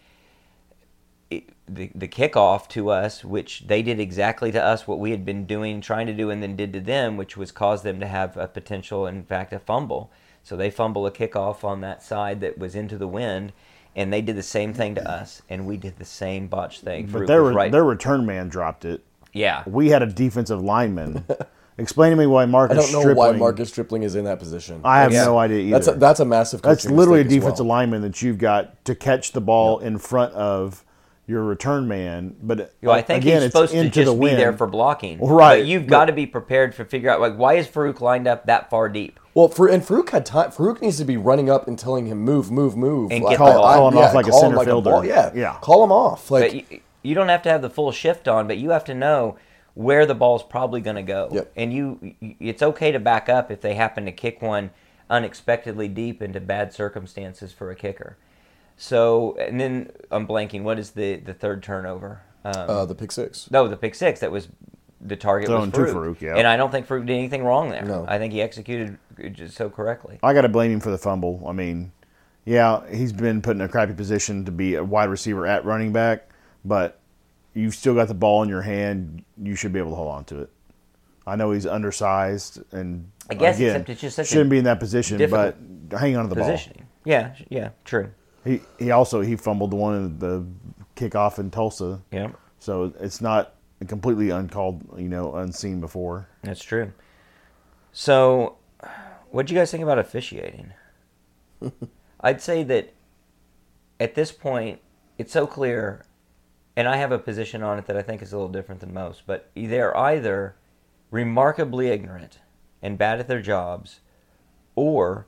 [1.31, 5.45] the the kickoff to us, which they did exactly to us what we had been
[5.45, 8.39] doing, trying to do, and then did to them, which was cause them to have
[8.39, 10.11] a potential, in fact, a fumble.
[10.43, 13.53] So they fumble a kickoff on that side that was into the wind,
[13.95, 17.09] and they did the same thing to us, and we did the same botch thing.
[17.09, 17.71] But their right.
[17.71, 19.03] their return man dropped it.
[19.35, 21.25] Yeah, We had a defensive lineman.
[21.79, 23.33] Explain to me why Marcus I don't know Stripling.
[23.33, 24.81] why Marcus Stripling is in that position.
[24.85, 25.25] I have Yeah.
[25.25, 25.71] no idea either.
[25.73, 26.63] That's a, that's a massive.
[26.63, 27.77] That's literally a mistake as defensive well.
[27.79, 30.85] lineman that you've got to catch the ball in front of
[31.27, 32.37] your return man.
[32.41, 34.69] But uh, Well, I think again, he's it's supposed to just the be there for
[34.69, 35.19] blocking.
[35.19, 38.29] Right, But you've got to be prepared to figure out like why is Farooq lined
[38.29, 39.19] up that far deep?
[39.35, 40.53] Well, for, and Farooq had time.
[40.53, 43.45] Farooq needs to be running up and telling him move, move, move, And Like, get
[43.45, 43.65] the ball.
[43.65, 44.91] I- Call him off like a call him center fielder.
[44.91, 45.57] ball- yeah, Yeah.
[45.61, 46.31] Call him off.
[46.31, 48.85] Like But you, you don't have to have the full shift on, but you have
[48.85, 49.37] to know
[49.75, 51.29] where the ball's probably going to go.
[51.33, 51.53] Yep.
[51.57, 54.71] And you, it's okay to back up if they happen to kick one
[55.11, 58.17] unexpectedly deep into bad circumstances for a kicker.
[58.77, 60.63] So, and then I'm blanking.
[60.63, 62.23] What is the the third turnover?
[62.45, 63.49] Um, uh, the pick six.
[63.51, 64.21] no, the pick six.
[64.21, 64.49] That was
[65.01, 66.17] the target Thrown was to Farooq.
[66.17, 66.37] Farooq, yeah.
[66.37, 67.85] And I don't think Farooq did anything wrong there.
[67.85, 68.05] No.
[68.09, 68.99] I think he executed
[69.33, 70.19] just so correctly.
[70.23, 71.45] I got to blame him for the fumble.
[71.47, 71.93] I mean,
[72.45, 75.93] yeah, he's been put in a crappy position to be a wide receiver at running
[75.93, 76.29] back,
[76.65, 77.01] but
[77.53, 79.25] you've still got the ball in your hand.
[79.43, 80.51] You should be able to hold on to it.
[81.27, 84.65] I know he's undersized, and I guess, again, except it's just such shouldn't be in
[84.65, 85.19] that position.
[85.31, 85.57] But
[85.91, 86.51] hang on to the ball.
[86.51, 86.87] Positioning.
[87.05, 88.11] Yeah, yeah, true.
[88.45, 90.47] He he also he fumbled the one in the
[90.97, 92.03] kickoff in Tulsa.
[92.11, 92.33] Yeah.
[92.59, 93.55] So it's not
[93.87, 96.29] completely uncalled, you know, unseen before.
[96.43, 96.93] That's true.
[97.93, 98.57] So,
[99.31, 100.73] what do you guys think about officiating?
[102.21, 102.93] I'd say that
[104.01, 104.81] at this point,
[105.19, 106.05] it's so clear,
[106.77, 108.93] and I have a position on it that I think is a little different than
[108.93, 110.57] most, but they're either
[111.11, 112.41] remarkably ignorant
[112.83, 114.01] and bad at their jobs,
[114.75, 115.27] or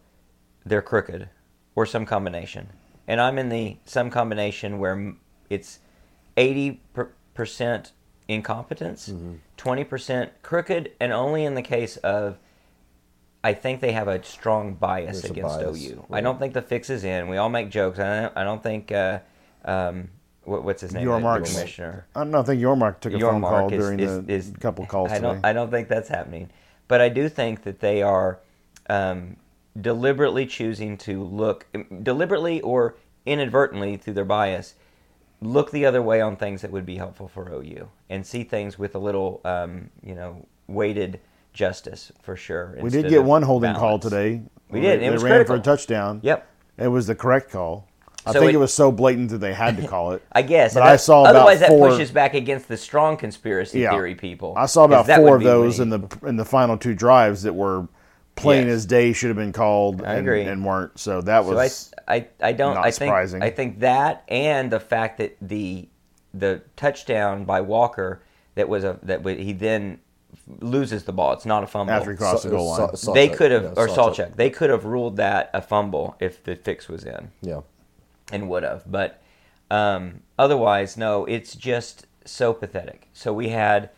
[0.65, 1.29] they're crooked,
[1.75, 2.71] or some combination.
[3.07, 5.15] And I'm in the some combination where
[5.49, 5.79] it's
[6.37, 6.79] 80%
[8.29, 9.13] incompetence,
[9.57, 12.39] 20% crooked, and only in the case of
[13.45, 16.07] I think they have a strong bias There's against bias, OU.
[16.11, 17.29] I don't think the fix is in.
[17.29, 18.01] We all make jokes.
[18.01, 19.21] I don't, I don't think uh,
[19.65, 20.09] um,
[20.47, 21.03] what, what's his name?
[21.05, 21.53] Your the- the marks.
[21.55, 22.07] commissioner.
[22.15, 25.11] I don't think Yormark took a phone call is- during is- the is- couple calls
[25.11, 25.27] I today.
[25.35, 26.51] don't, I don't think that's happening.
[26.89, 28.39] But I do think that they are
[28.89, 29.37] um,
[29.81, 31.67] deliberately choosing to look,
[32.03, 32.95] deliberately or
[33.27, 34.75] inadvertently through their bias,
[35.41, 38.79] look the other way on things that would be helpful for OU and see things
[38.79, 41.21] with a little, um, you know, weighted
[41.53, 42.77] justice for sure.
[42.81, 44.43] we did get one holding call today.
[44.71, 45.01] We did.
[45.01, 45.57] They, It they was ran critical.
[45.57, 46.21] for a touchdown.
[46.23, 46.47] Yep.
[46.79, 47.89] It was the correct call.
[48.27, 50.23] I So think it- it, was so blatant that they had to call it.
[50.33, 50.75] I guess.
[50.75, 53.91] But and I saw about otherwise four- that pushes back against the strong conspiracy Yeah.
[53.93, 54.55] theory people.
[54.57, 57.55] I saw about four of those when in the in the final two drives that
[57.55, 57.87] were
[58.35, 58.75] plain Yes.
[58.77, 60.43] as day should have been called I and, agree.
[60.43, 60.99] and weren't.
[60.99, 62.75] So that So was I, I, I don't.
[62.75, 63.43] not I think surprising.
[63.43, 65.89] I think that and the fact that the
[66.35, 68.23] the touchdown by Walker
[68.57, 70.01] that was a that he then
[70.61, 71.33] loses the ball.
[71.33, 71.95] It's not a fumble.
[71.95, 72.95] after he crossed the goal line.
[72.97, 74.15] Sa- they could have yeah, or Sawchuk.
[74.17, 74.37] Salchuk.
[74.37, 77.61] They could have ruled that a fumble if the fix was in Yeah.
[78.33, 78.83] And would have.
[78.91, 79.23] But
[79.71, 81.25] um, otherwise, no.
[81.27, 83.09] It's just so pathetic.
[83.13, 83.91] So we had,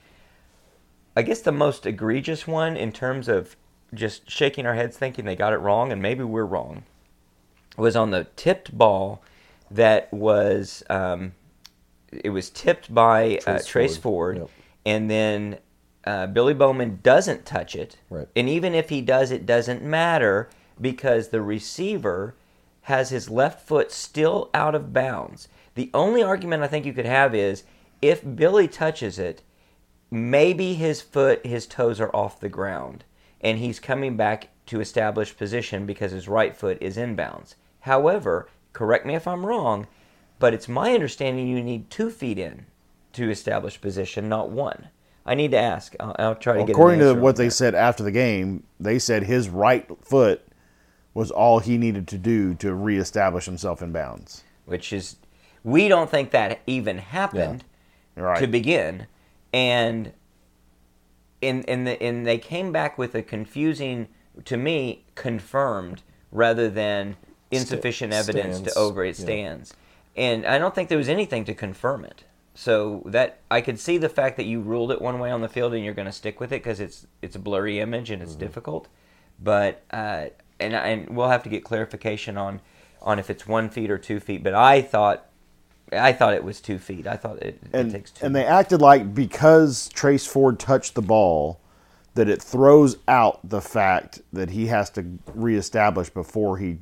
[1.16, 3.56] I guess, the most egregious one in terms of
[3.94, 6.84] just shaking our heads, thinking they got it wrong, and maybe we're wrong.
[7.76, 9.22] Was on the tipped ball
[9.70, 11.32] that was um,
[12.12, 14.36] it was tipped by Trace, uh, Trace Trace Ford.
[14.38, 14.50] Ford, Yep.
[14.86, 15.58] and then
[16.04, 17.96] uh, Billy Bowman doesn't touch it.
[18.10, 18.26] Right.
[18.34, 20.48] And even if he does, it doesn't matter
[20.80, 22.34] because the receiver
[22.88, 25.46] has his left foot still out of bounds.
[25.74, 27.64] The only argument I think you could have is
[28.00, 29.42] if Billy touches it,
[30.10, 33.04] maybe his foot, his toes are off the ground,
[33.42, 37.56] and he's coming back to establish position because his right foot is in bounds.
[37.80, 39.86] However, correct me if I'm wrong,
[40.38, 42.64] but it's my understanding you need two feet in
[43.12, 44.88] to establish position, not one.
[45.26, 45.94] I need to ask.
[46.00, 46.70] I'll, I'll try to get.
[46.70, 47.50] an According to what they that.
[47.50, 50.47] said after the game, they said his right foot
[51.18, 54.44] was all he needed to do to reestablish himself in bounds.
[54.66, 55.16] which is
[55.64, 57.64] we don't think that even happened
[58.14, 58.38] Right.
[58.40, 59.06] to begin,
[59.52, 60.12] and
[61.40, 64.08] in in the and they came back with a confusing,
[64.44, 66.02] to me, confirmed
[66.32, 67.16] rather than
[67.50, 69.24] insufficient Sta- evidence stands, to over it yeah.
[69.24, 69.74] stands,
[70.16, 72.24] and I don't think there was anything to confirm it.
[72.54, 75.48] So that I could see the fact that you ruled it one way on the
[75.48, 78.20] field and you're going to stick with it because it's it's a blurry image and
[78.22, 78.40] it's Mm-hmm.
[78.40, 78.88] difficult,
[79.38, 80.26] but uh,
[80.60, 82.60] and and we'll have to get clarification on
[83.02, 84.42] on if it's one feet or two feet.
[84.42, 85.26] But I thought
[85.92, 87.06] I thought it was two feet.
[87.06, 88.26] I thought it, it and, takes two.
[88.26, 91.60] and they acted like because Trace Ford touched the ball,
[92.14, 96.78] that it throws out the fact that he has to reestablish before he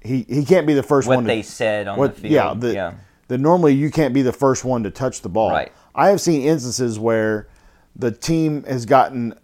[0.00, 1.24] he he can't be the first what one.
[1.24, 2.32] What they said on what, the field.
[2.32, 2.94] Yeah, the, yeah.
[3.28, 5.50] that normally you can't be the first one to touch the ball.
[5.50, 5.72] Right.
[5.94, 7.48] I have seen instances where
[7.96, 9.34] the team has gotten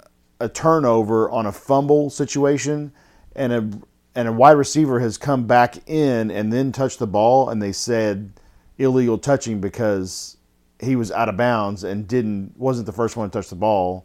[0.42, 2.92] a turnover on a fumble situation,
[3.36, 3.70] and a
[4.14, 7.72] and a wide receiver has come back in and then touched the ball, and they
[7.72, 8.32] said
[8.76, 10.36] illegal touching because
[10.80, 14.04] he was out of bounds and didn't wasn't the first one to touch the ball,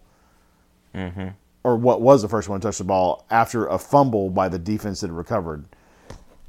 [0.95, 1.30] Mm-hmm.
[1.63, 4.58] or what was the first one to touch the ball after a fumble by the
[4.60, 5.65] defense that recovered.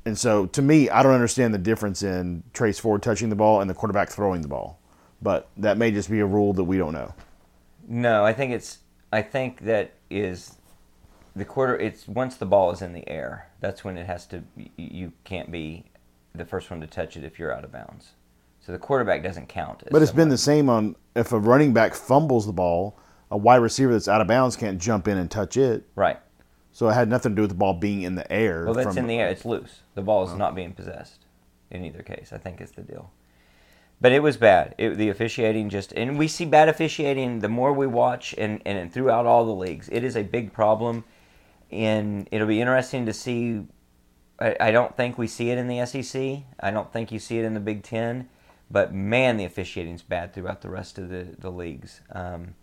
[0.05, 3.61] And so, to me, I don't understand the difference in Trace Ford touching the ball
[3.61, 4.79] and the quarterback throwing the ball,
[5.21, 7.13] but that may just be a rule that we don't know.
[7.89, 8.79] No, I think it's.
[9.13, 10.57] I think that is
[11.35, 11.77] the quarter.
[11.77, 13.51] It's once the ball is in the air.
[13.61, 14.43] That's when it has to.
[14.77, 15.85] You can't be
[16.35, 18.13] the first one to touch it if you're out of bounds.
[18.61, 19.83] So the quarterback doesn't count.
[19.87, 22.99] as But it's been the same on if a running back fumbles the ball,
[23.31, 25.85] a wide receiver that's out of bounds can't jump in and touch it.
[25.95, 26.19] right.
[26.71, 28.65] So it had nothing to do with the ball being in the air.
[28.65, 29.29] Well, that's from- in the air.
[29.29, 29.81] It's loose.
[29.95, 30.37] The ball is oh.
[30.37, 31.25] not being possessed
[31.73, 32.33] in either case.
[32.33, 33.11] I think is the deal.
[34.01, 34.75] But it was bad.
[34.79, 38.93] It, the officiating just, and we see bad officiating the more we watch, and, and
[38.93, 41.05] throughout all the leagues, it is a big problem.
[41.71, 43.67] And it'll be interesting to see.
[44.41, 46.45] I, I don't think we see it in the SEC.
[46.61, 48.29] I don't think you see it in the Big Ten.
[48.71, 52.55] But man, the officiating's bad throughout the rest of the the leagues, um,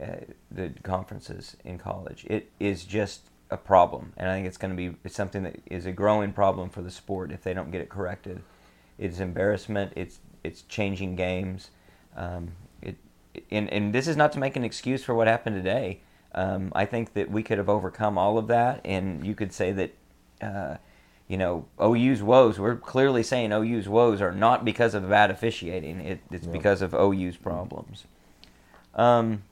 [0.00, 0.16] uh,
[0.50, 2.24] the conferences in college.
[2.28, 5.86] It is just a problem, and I think it's going to be something that is
[5.86, 8.42] a growing problem for the sport if they don't get it corrected.
[8.96, 9.92] It's embarrassment.
[9.96, 11.70] It's it's changing games.
[12.16, 12.96] Um, it
[13.50, 16.00] and and this is not to make an excuse for what happened today.
[16.34, 19.72] Um, I think that we could have overcome all of that, and you could say
[19.72, 19.94] that.
[20.40, 20.76] Uh,
[21.26, 22.58] you know, OU's woes.
[22.58, 26.00] We're clearly saying OU's woes are not because of bad officiating.
[26.02, 28.04] It, it's because of OU's problems.
[28.94, 29.42] Um,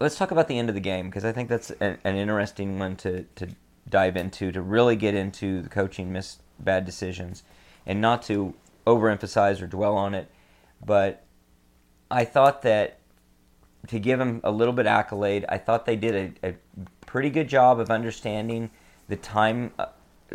[0.00, 2.78] let's talk about the end of the game because I think that's a, an interesting
[2.78, 3.48] one to, to
[3.88, 7.42] dive into to really get into the coaching missed bad decisions
[7.86, 8.54] and not to
[8.86, 10.30] overemphasize or dwell on it.
[10.84, 11.24] But
[12.10, 12.98] I thought that
[13.88, 16.54] to give them a little bit accolade, I thought they did a, a
[17.04, 18.70] pretty good job of understanding
[19.08, 19.86] the time uh,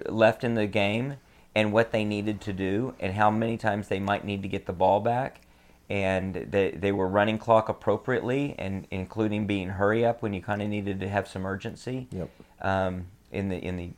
[0.07, 1.17] left in the game
[1.53, 4.65] and what they needed to do and how many times they might need to get
[4.65, 5.41] the ball back.
[5.89, 10.61] And they, they were running clock appropriately, and including being hurry up when you kind
[10.61, 12.07] of needed to have some urgency.
[12.11, 12.29] Yep.
[12.61, 13.89] Um, in the in the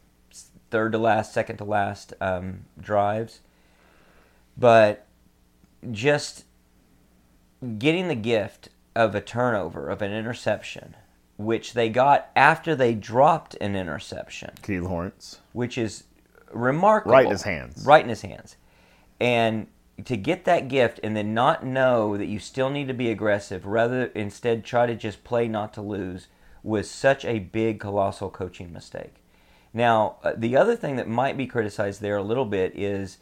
[0.72, 3.42] third to last, second to last um, drives,
[4.58, 5.08] but
[5.92, 6.46] just
[7.78, 10.96] getting the gift of a turnover of an interception,
[11.38, 15.40] which they got after they dropped an interception Key Lawrence.
[15.52, 16.06] which is
[16.52, 17.14] remarkable.
[17.14, 17.84] Right in his hands.
[17.86, 18.58] Right in his hands.
[19.20, 19.68] And
[20.06, 23.66] to get that gift and then not know that you still need to be aggressive,
[23.66, 26.28] rather instead try to just play not to lose,
[26.64, 29.16] was such a big, colossal coaching mistake.
[29.74, 33.18] Now, uh, the other thing that might be criticized there a little bit is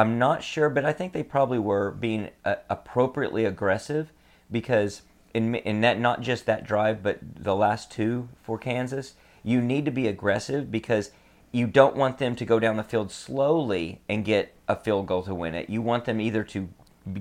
[0.00, 4.12] I'm not sure, but I think they probably were being uh, appropriately aggressive
[4.50, 5.02] because
[5.34, 9.84] in in that not just that drive, but the last two for Kansas, you need
[9.84, 11.10] to be aggressive because
[11.52, 15.22] you don't want them to go down the field slowly and get a field goal
[15.24, 15.68] to win it.
[15.68, 16.68] You want them either to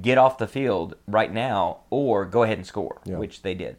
[0.01, 3.17] get off the field right now or go ahead and score, Yeah.
[3.17, 3.75] which they did.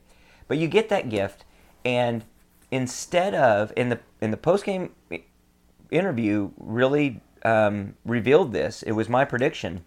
[0.46, 1.46] But you get that gift,
[1.86, 2.24] and
[2.70, 4.90] instead of in the in the post game
[5.90, 8.82] interview, really um, revealed this.
[8.82, 9.84] It was my prediction.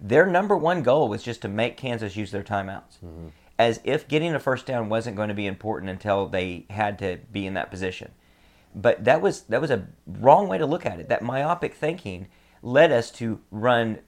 [0.00, 2.98] Their number one goal was just to make Kansas use their timeouts,
[3.58, 7.18] as if getting a first down wasn't going to be important until they had to
[7.30, 8.12] be in that position.
[8.74, 11.08] But that was that was a wrong way to look at it.
[11.08, 12.28] That myopic thinking
[12.62, 13.98] led us to run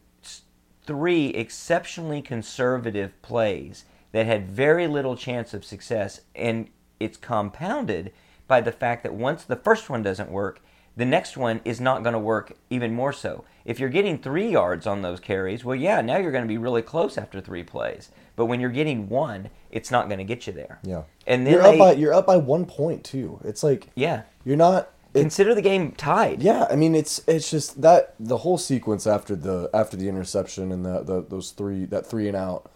[0.85, 6.69] three exceptionally conservative plays that had very little chance of success, and
[7.01, 8.13] it's compounded
[8.47, 10.61] by the fact that once the first one doesn't work,
[10.97, 13.45] the next one is not going to work even more so.
[13.65, 16.59] If you're getting three yards on those carries, well, yeah, now you're going to be
[16.59, 18.11] really close after three plays.
[18.37, 20.81] But when you're getting one, it's not going to get you there.
[20.83, 21.03] Yeah.
[21.27, 23.41] And then you're they, up by you're up by one point too.
[23.45, 24.91] It's like yeah, you're not.
[25.15, 26.43] It, consider the game tied.
[26.43, 30.73] yeah, I mean it's it's just that the whole sequence after the after the interception
[30.73, 32.71] and the, the those three that three and out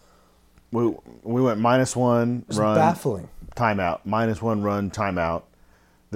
[0.71, 3.29] We, we went minus one was run, baffling.
[3.57, 5.45] timeout, minus one run, timeout.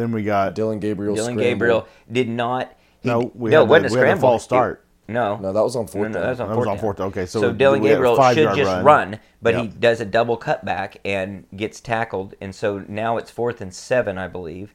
[0.00, 1.14] Then we got Dillon Gabriel.
[1.14, 1.44] Dillon scramble.
[1.50, 2.74] Gabriel did not.
[3.02, 4.20] He, No, we no, had wasn't the- a we had the scramble.
[4.30, 4.84] false start.
[5.08, 6.10] It- no, No, that was on fourth.
[6.12, 6.66] No, no, that was on That fourth.
[6.68, 8.84] was on fourth- okay, so so we Dillon Gabriel should just run.
[8.84, 13.60] run, but he does a double cutback and gets tackled, and so now it's fourth
[13.60, 14.72] and seven, I believe,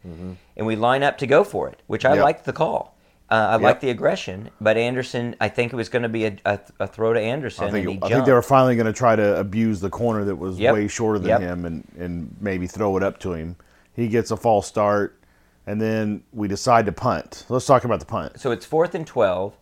[0.58, 2.16] and we line up to go for it, which I Mm-hmm.
[2.18, 2.24] Yep.
[2.26, 2.96] liked the call.
[3.32, 3.62] Uh, I Yep.
[3.62, 6.86] liked the aggression, but Anderson, I think it was going to be a, a, a
[6.88, 9.16] throw to Anderson, I think, and he I think they were finally going to try
[9.16, 10.74] to abuse the corner that was Yep.
[10.74, 11.42] way shorter than Yep.
[11.42, 13.56] him and, and maybe throw it up to him.
[13.96, 15.20] He gets a false start,
[15.66, 17.46] and then we decide to punt.
[17.50, 18.40] Let's talk about the punt.
[18.40, 19.56] So it's fourth and 12.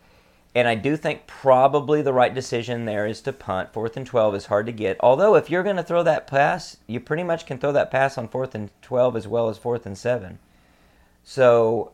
[0.55, 3.73] And I do think probably the right decision there is to punt.
[3.73, 4.97] Fourth and 12 is hard to get.
[4.99, 8.19] Although, if you're going to throw that pass, you pretty much can throw that pass
[8.19, 10.38] on fourth and 12 as well as fourth and 7.
[11.23, 11.93] So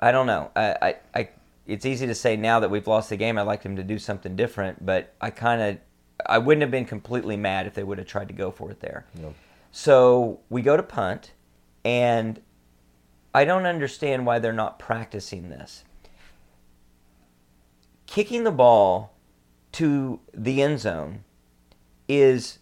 [0.00, 0.50] I don't know.
[0.56, 1.28] I, I, I
[1.66, 3.38] it's easy to say now that we've lost the game.
[3.38, 5.78] I'd like them to do something different, but I kind of
[6.24, 8.80] I wouldn't have been completely mad if they would have tried to go for it
[8.80, 9.04] there.
[9.72, 11.32] So we go to punt,
[11.86, 12.40] and
[13.32, 15.84] I don't understand why they're not practicing this.
[18.06, 19.14] Kicking the ball
[19.72, 21.22] to the end zone
[22.08, 22.58] is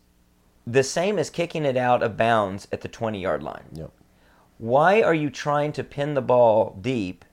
[0.67, 3.65] the same as kicking it out of bounds at the 20 yard line.
[3.73, 3.93] Yep.
[4.59, 7.25] Why are you trying to pin the ball deep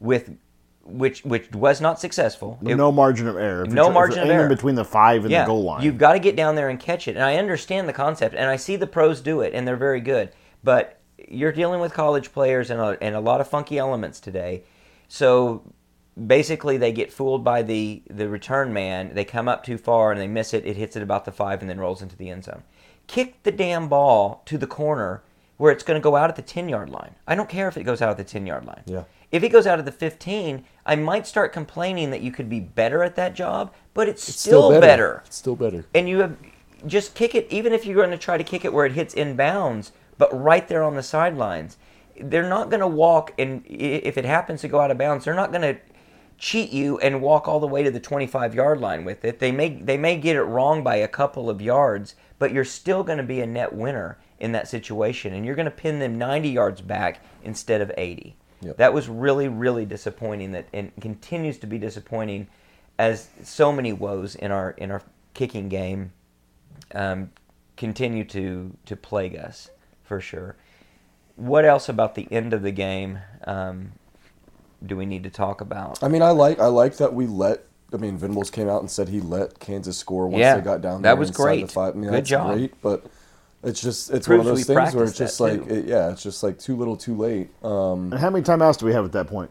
[0.00, 0.36] with
[0.84, 2.58] which which was not successful?
[2.60, 3.64] It- no margin of error.
[3.64, 4.48] If no you're, tr- if margin of error.
[4.48, 5.82] between the five and yeah, the goal line.
[5.82, 7.16] You've got to get down there and catch it.
[7.16, 10.00] And I understand the concept, and I see the pros do it, and they're very
[10.02, 10.30] good.
[10.62, 14.62] But you're dealing with college players and a, and a lot of funky elements today.
[15.08, 15.62] So
[16.26, 19.14] basically, they get fooled by the, the return man.
[19.14, 20.66] They come up too far and they miss it.
[20.66, 22.62] It hits it about the five and then rolls into the end zone.
[23.06, 25.22] Kick the damn ball to the corner
[25.56, 27.14] where it's going to go out at the 10 yard line.
[27.26, 28.82] I don't care if it goes out at the 10 yard line.
[28.86, 29.04] Yeah.
[29.30, 32.60] If it goes out at the 15, I might start complaining that you could be
[32.60, 35.22] better at that job, but it's, It's still, better.
[35.26, 35.84] It's still better.
[35.94, 36.36] And you have
[36.86, 39.14] just kick it, even if you're going to try to kick it where it hits
[39.14, 41.78] inbounds, but right there on the sidelines.
[42.20, 45.34] They're not going to walk, and if it happens to go out of bounds, they're
[45.34, 45.80] not going to
[46.36, 49.38] cheat you and walk all the way to the 25 yard line with it.
[49.38, 53.04] They may they may get it wrong by a couple of yards, but you're still
[53.04, 56.18] going to be a net winner in that situation, and you're going to pin them
[56.18, 58.36] 90 yards back instead of 80.
[58.60, 58.76] Yep.
[58.76, 60.52] That was really really disappointing.
[60.52, 62.48] That and continues to be disappointing,
[62.98, 65.02] as so many woes in our in our
[65.34, 66.12] kicking game
[66.94, 67.30] um,
[67.76, 69.70] continue to to plague us
[70.08, 70.56] for sure.
[71.36, 73.92] What else about the end of the game um,
[74.84, 76.02] do we need to talk about?
[76.02, 77.64] I mean, I like I like that we let.
[77.92, 80.82] I mean, Venables came out and said he let Kansas score once Yeah, they got
[80.82, 81.66] down There that was great.
[81.68, 81.94] The five.
[81.94, 82.54] I mean, Good that's job.
[82.54, 83.06] great, but
[83.62, 86.42] it's just it's one of those things where it's just like it, yeah, it's just
[86.42, 87.50] like too little, too late.
[87.64, 89.50] Um, and how many timeouts do we have at that point?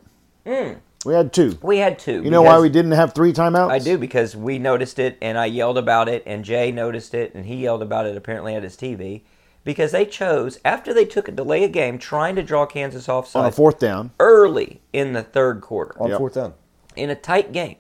[1.06, 1.58] We had two.
[1.62, 2.22] We had two.
[2.24, 3.72] You know why we didn't have three timeouts?
[3.72, 7.34] I do because we noticed it and I yelled about it and Jay noticed it
[7.34, 9.22] and he yelled about it apparently at his TV
[9.68, 13.42] because they chose after they took a delay of game trying to draw Kansas offside
[13.42, 14.12] On a fourth down.
[14.18, 16.18] early in the third quarter on Yep.
[16.20, 16.54] fourth down.
[16.96, 17.76] in a tight game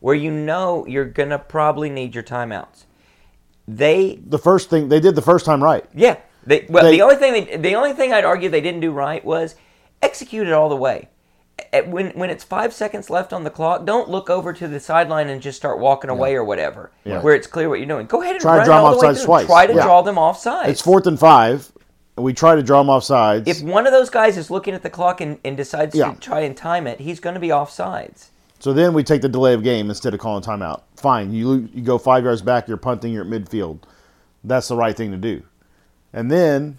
[0.00, 2.84] where you know you're gonna probably need your timeouts.
[3.66, 5.84] They The first thing they did the first time right.
[5.94, 6.16] Yeah.
[6.46, 8.92] They, well, They- the only thing they, the only thing I'd argue they didn't do
[8.92, 9.54] right was
[10.02, 11.08] execute it all the way.
[11.86, 15.28] When when it's five seconds left on the clock, don't look over to the sideline
[15.28, 16.90] and just start walking away or whatever.
[17.04, 17.20] Yeah.
[17.22, 18.06] Where it's clear what you're doing.
[18.06, 19.24] Go ahead and Try to draw 'em all the way offsides through.
[19.26, 19.46] twice.
[19.46, 19.82] Try to Yeah.
[19.84, 20.68] draw them offside.
[20.68, 21.72] It's fourth and five,
[22.16, 23.48] we try to draw them off sides.
[23.48, 26.12] If one of those guys is looking at the clock and, and decides Yeah.
[26.12, 28.30] to try and time it, he's going to be off sides.
[28.58, 30.82] so then we take the delay of game instead of calling timeout.
[30.96, 33.78] Fine, you you go five yards back, you're punting, you're at midfield.
[34.44, 35.42] That's the right thing to do.
[36.12, 36.78] And then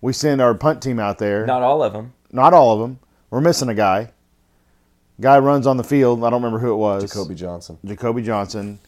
[0.00, 1.44] we send our punt team out there.
[1.44, 2.14] Not all of them.
[2.32, 3.00] Not all of them.
[3.30, 4.12] We're missing a guy.
[5.20, 6.24] Guy runs on the field.
[6.24, 7.02] I don't remember who it was.
[7.04, 7.78] Jacoby Johnson.
[7.84, 8.80] Jacoby Johnson,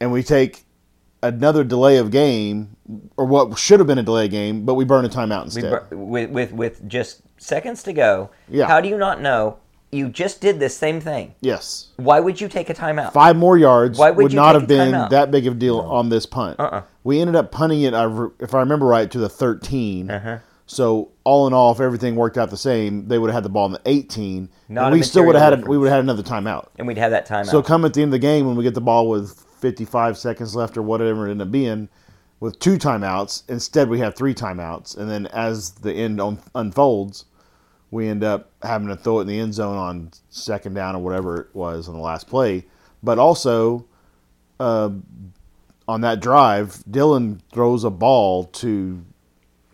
[0.00, 0.64] and we take
[1.22, 2.76] another delay of game,
[3.16, 5.70] or what should have been a delay of game, but we burn a timeout instead.
[5.70, 8.30] bur- with, with with just seconds to go.
[8.48, 8.66] Yeah.
[8.66, 9.58] How do you not know?
[9.90, 11.34] You just did this same thing.
[11.42, 13.12] yes, Why would you take a timeout?
[13.12, 15.10] five more yards Why would would not have been timeout?
[15.10, 16.58] that big of a deal on this punt.
[16.58, 16.82] Uh-uh.
[17.04, 18.06] We ended up punting it, I
[18.40, 20.10] if I remember right, to the 13.
[20.10, 20.38] Uh-huh.
[20.66, 23.48] So all in all, if everything worked out the same, they would have had the
[23.50, 25.96] ball in the 18, Not and we still would have had a, we would have
[25.96, 26.68] had another timeout.
[26.78, 27.46] and we'd have that timeout.
[27.46, 30.16] So come at the end of the game when we get the ball with 55
[30.16, 31.88] seconds left or whatever it ended up being,
[32.40, 33.42] with two timeouts.
[33.48, 37.26] Instead, we have three timeouts, and then as the end un- unfolds,
[37.90, 41.02] we end up having to throw it in the end zone on second down or
[41.02, 42.64] whatever it was on the last play.
[43.02, 43.84] But also,
[44.58, 44.90] uh,
[45.86, 49.04] on that drive, Dillon throws a ball to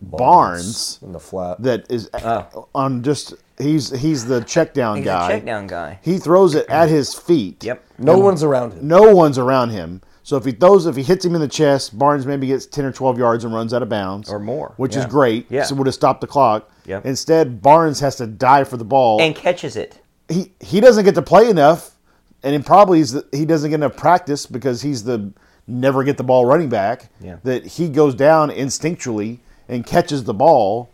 [0.01, 1.61] Barnes in the flat.
[1.61, 2.67] that is Oh.
[2.75, 5.27] on just he's he's the check down he's guy.
[5.29, 5.99] check down guy.
[6.01, 7.63] He throws it at his feet.
[7.63, 7.83] Yep.
[7.97, 8.87] no one's around him.
[8.87, 10.01] No one's around him.
[10.23, 12.85] So if he throws, if he hits him in the chest, Barnes maybe gets ten
[12.85, 15.47] or twelve yards and runs out of bounds, Or more, which is great.
[15.49, 15.63] Yeah.
[15.63, 16.69] So would have stopped the clock.
[16.85, 17.05] Yep.
[17.05, 19.19] Instead, Barnes has to dive for the ball.
[19.21, 19.99] And catches it.
[20.29, 21.95] he he doesn't get to play enough,
[22.43, 25.31] and probably is he doesn't get enough practice because he's the
[25.67, 27.09] never get the ball running back.
[27.19, 27.37] Yeah.
[27.43, 29.39] That he goes down instinctually
[29.69, 30.91] and catches the ball.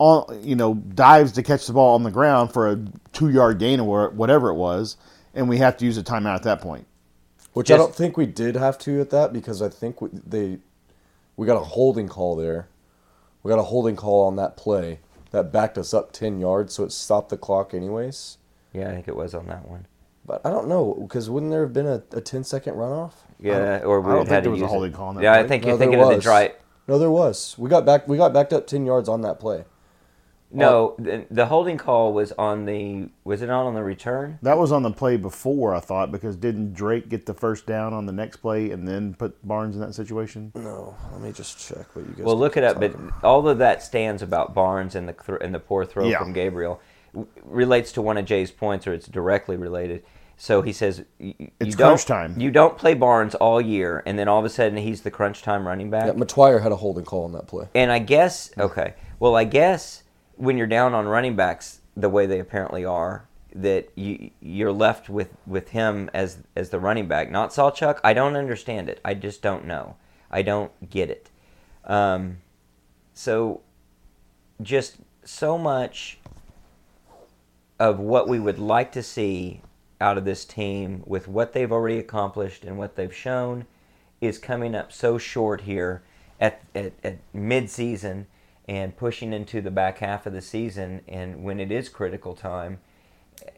[0.00, 2.78] On you know dives to catch the ball on the ground for a
[3.12, 4.96] two yard gain or whatever it was,
[5.34, 6.86] and we have to use a timeout at that point.
[7.52, 10.58] Which I don't think we did have to at that because I think we, they
[11.36, 12.68] we got a holding call there.
[13.42, 15.00] We got a holding call on that play
[15.32, 18.38] that backed us up ten yards, so it stopped the clock anyways.
[18.72, 19.86] Yeah, I think it was on that one.
[20.24, 23.14] But I don't know because wouldn't there have been a, a 10 second runoff?
[23.40, 24.94] Yeah, or we I don't would think had to there was a holding it.
[24.94, 26.24] call on that Yeah, I think you're there thinking of the was.
[26.24, 26.52] dry.
[26.88, 27.54] No, there was.
[27.58, 28.08] We got back.
[28.08, 29.64] We got backed up ten yards on that play.
[30.50, 34.38] No, uh, the, the holding call was on the was it not on the return?
[34.40, 37.92] That was on the play before, I thought, because didn't Drake get the first down
[37.92, 40.52] on the next play and then put Barnes in that situation?
[40.54, 42.24] No, let me just check what you guys.
[42.24, 42.80] Well, look it up.
[42.80, 46.18] But all of that stands about Barnes and the thr and the poor throw Yeah.
[46.18, 46.80] from Gabriel
[47.44, 50.02] relates to one of Jay's points, or it's directly related.
[50.40, 52.34] So he says y- y- It's you don't, crunch time.
[52.38, 55.42] You don't play Barnes all year, and then all of a sudden he's the crunch
[55.42, 56.06] time running back.
[56.06, 57.66] yeah, Mettauer had a holding call on that play.
[57.74, 58.94] And I guess okay.
[59.18, 60.04] Well, I guess
[60.36, 65.08] when you're down on running backs the way they apparently are, that you you're left
[65.08, 67.98] with with him as as the running back, not Sawchuk.
[68.04, 69.00] I don't understand it.
[69.04, 69.96] I just don't know.
[70.30, 71.30] I don't get it.
[71.84, 72.36] Um,
[73.12, 73.62] so
[74.62, 76.18] just so much
[77.80, 79.62] of what we would like to see
[80.00, 83.66] out of this team with what they've already accomplished and what they've shown
[84.20, 86.02] is coming up so short here
[86.40, 88.26] at, at, at mid-season
[88.68, 92.78] and pushing into the back half of the season and when it is critical time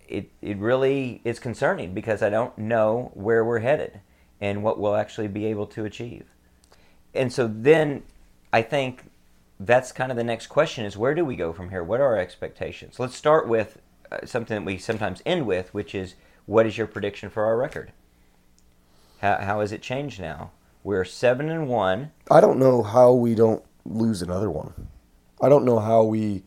[0.08, 4.00] it, it really is concerning because I don't know where we're headed
[4.40, 6.24] and what we'll actually be able to achieve.
[7.14, 8.02] And so then
[8.52, 9.10] I think
[9.58, 11.84] that's kind of the next question is where do we go from here?
[11.84, 12.98] What are our expectations?
[12.98, 13.78] Let's start with
[14.10, 16.14] uh, something that we sometimes end with, which is
[16.50, 17.92] what is your prediction for our record?
[19.20, 20.50] How, how has it changed now?
[20.82, 22.10] We're seven and one.
[22.28, 24.88] I don't know how we don't lose another one.
[25.40, 26.42] I don't know how we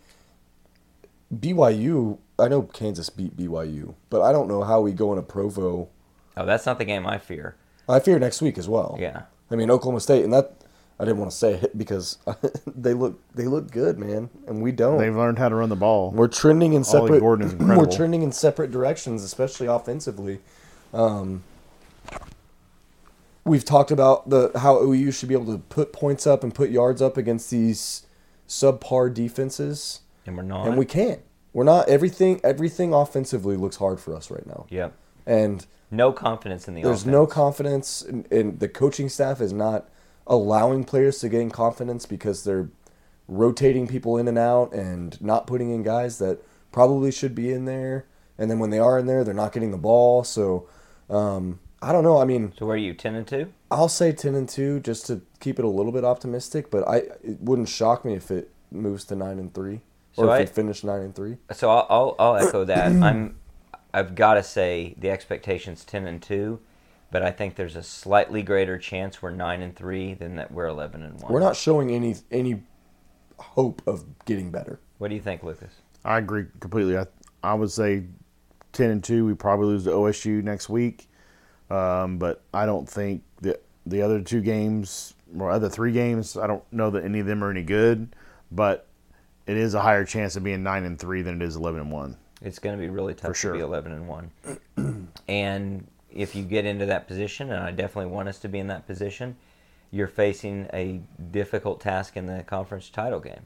[1.34, 2.18] BYU.
[2.38, 5.88] I know Kansas beat BYU, but I don't know how we go in a Provo.
[6.36, 7.56] Oh, that's not the game I fear.
[7.88, 8.98] I fear next week as well.
[9.00, 9.22] Yeah.
[9.50, 10.63] I mean Oklahoma State, and that
[11.04, 12.18] I didn't want to say it because
[12.68, 14.98] they look they look good, man, and we don't.
[14.98, 16.12] They've learned how to run the ball.
[16.12, 17.20] We're trending in Ollie separate.
[17.20, 20.40] Gordon is we're trending in separate directions, especially offensively.
[20.94, 21.44] Um,
[23.46, 26.70] we've talked about the how OU should be able to put points up and put
[26.70, 28.04] yards up against these
[28.48, 30.68] subpar defenses, And we're not.
[30.68, 31.22] and we can't.
[31.52, 31.88] We're not.
[31.90, 34.94] Everything everything offensively looks hard for us right now, Yep.
[35.26, 37.12] and No confidence in the there's offense.
[37.12, 39.90] no confidence, and, and the coaching staff is not
[40.28, 42.70] allowing players to gain confidence because they're
[43.28, 46.40] rotating people in and out and not putting in guys that
[46.72, 48.06] probably should be in there.
[48.38, 50.24] And then when they are in there, they're not getting the ball.
[50.24, 50.68] So
[51.10, 52.18] um, I don't know.
[52.20, 52.94] I mean, So where are you?
[52.94, 53.52] Ten and two?
[53.70, 56.70] I'll say ten and two just to keep it a little bit optimistic.
[56.72, 59.82] But I it wouldn't shock me if it moves to nine and three,
[60.18, 61.38] or So if I- we finish nine and three.
[61.52, 62.92] So I'll, I'll, I'll echo that.
[63.04, 63.36] I'm,
[63.94, 66.60] I've got to say the expectations ten and two,
[67.14, 70.66] but I think there's a slightly greater chance we're nine and three than that we're
[70.66, 71.32] eleven and one.
[71.32, 72.64] We're not showing any any
[73.38, 74.80] hope of getting better.
[74.98, 75.72] What do you think, Lucas?
[76.04, 76.98] I agree completely.
[76.98, 77.06] I,
[77.44, 78.06] I would say
[78.72, 79.28] ten and two.
[79.28, 81.08] We probably lose to OSU next week,
[81.70, 86.36] um, but I don't think that the other two games or other three games.
[86.36, 88.16] I don't know that any of them are any good,
[88.52, 88.88] but
[89.46, 91.92] it is a higher chance of being nine and three than it is eleven and
[91.92, 92.18] one.
[92.42, 93.52] It's going to be really tough For sure.
[93.52, 94.32] to be eleven and one,
[95.28, 98.68] and if you get into that position, and I definitely want us to be in
[98.68, 99.36] that position,
[99.92, 101.02] you're facing a
[101.32, 103.46] difficult task in the conference title game.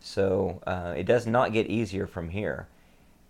[0.00, 2.68] So uh, it does not get easier from here.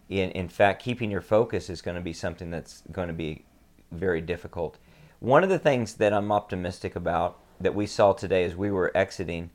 [0.08, 3.44] In, in fact, keeping your focus is going to be something that's going to be
[3.90, 4.78] very difficult.
[5.20, 8.94] One of the things that I'm optimistic about that we saw today as we were
[8.96, 9.50] exiting,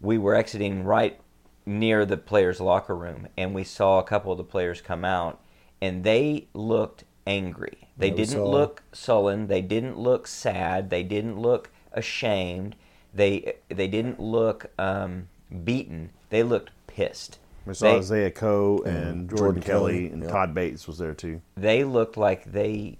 [0.00, 1.20] we were exiting right
[1.64, 5.40] near the players' locker room, and we saw a couple of the players come out,
[5.80, 7.88] and they looked angry.
[7.96, 9.46] They Yeah, didn't saw- look sullen.
[9.46, 10.90] They didn't look sad.
[10.90, 12.74] They didn't look ashamed.
[13.14, 15.28] They they didn't look um,
[15.64, 16.10] beaten.
[16.30, 17.38] They looked pissed.
[17.66, 20.28] We saw They- Isaiah Coe and Jordan, Jordan Kelly, Kelly, and yeah.
[20.30, 21.40] Todd Bates was there too.
[21.56, 22.98] they looked like they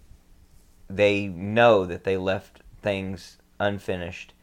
[0.88, 4.34] they know that they left things unfinished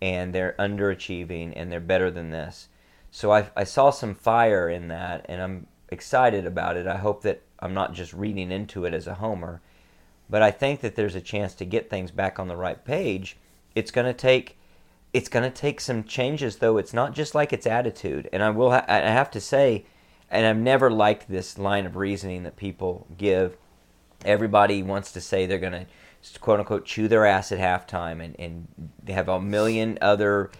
[0.00, 2.68] and they're underachieving and they're better than this.
[3.10, 6.86] So I, I saw some fire in that and I'm excited about it.
[6.86, 9.60] I hope that I'm not just reading into it as a homer,
[10.30, 13.36] but I think that there's a chance to get things back on the right page.
[13.74, 14.56] It's going to take
[15.12, 16.76] it's going to take some changes though.
[16.76, 18.28] It's not just like its attitude.
[18.30, 19.84] And I will ha- I have to say
[20.30, 23.56] and I've never liked this line of reasoning that people give
[24.24, 28.36] everybody wants to say they're going to quote unquote chew their ass at halftime and,
[28.38, 28.68] and
[29.02, 30.50] they have a million other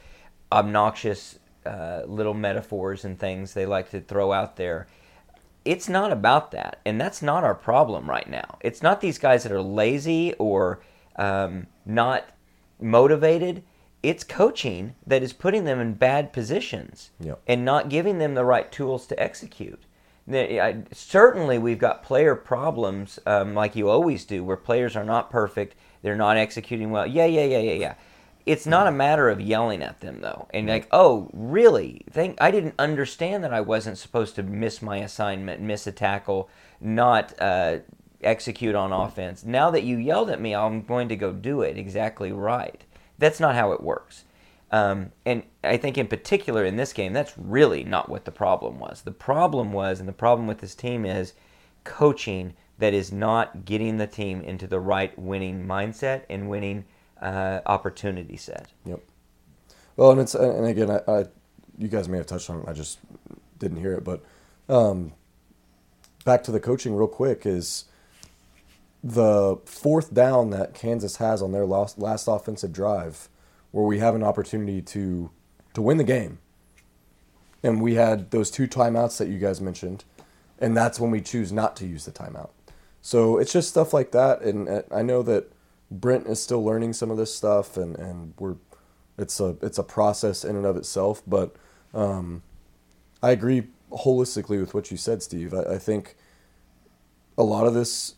[0.50, 4.86] obnoxious uh, little metaphors and things they like to throw out there.
[5.68, 6.80] It's not about that.
[6.86, 8.56] And that's not our problem right now.
[8.62, 10.80] It's not these guys that are lazy or
[11.16, 12.24] um, not
[12.80, 13.62] motivated.
[14.02, 17.40] It's coaching that is putting them in bad positions Yep.
[17.46, 19.82] and not giving them the right tools to execute.
[20.32, 25.30] I- Certainly, we've got player problems, um, like you always do, where players are not
[25.30, 27.06] perfect, they're not executing well.
[27.06, 27.94] Yeah, yeah, yeah, yeah, yeah.
[28.48, 32.02] It's not a matter of yelling at them though, and like, oh, really?
[32.10, 36.48] Think I didn't understand that I wasn't supposed to miss my assignment, miss a tackle,
[36.80, 37.80] not uh,
[38.22, 39.44] execute on offense.
[39.44, 42.82] Now that you yelled at me, I'm going to go do it exactly right.
[43.18, 44.24] That's not how it works.
[44.70, 48.78] Um, and I think in particular in this game, that's really not what the problem
[48.78, 49.02] was.
[49.02, 51.34] The problem was, and the problem with this team is
[51.84, 56.86] coaching that is not getting the team into the right winning mindset and winning
[57.20, 58.68] uh, opportunity set.
[58.84, 59.00] Yep.
[59.96, 61.24] Well, and it's and again, I, I,
[61.76, 62.68] you guys may have touched on it.
[62.68, 62.98] I just
[63.58, 64.22] didn't hear it, but
[64.68, 65.12] um,
[66.24, 67.86] back to the coaching real quick is
[69.02, 73.28] the fourth down that Kansas has on their last last offensive drive,
[73.70, 75.30] where we have an opportunity to
[75.74, 76.38] to win the game,
[77.62, 80.04] and we had those two timeouts that you guys mentioned,
[80.58, 82.50] and that's when we choose not to use the timeout.
[83.00, 85.52] So it's just stuff like that, and I know that
[85.90, 88.56] Brent is still learning some of this stuff, and, and we're
[89.16, 91.22] it's a it's a process in and of itself.
[91.26, 91.56] But
[91.94, 92.42] um,
[93.22, 95.54] I agree holistically with what you said, Steve.
[95.54, 96.16] I, I think
[97.36, 98.14] a lot of this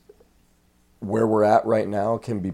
[1.00, 2.52] where we're at right now can be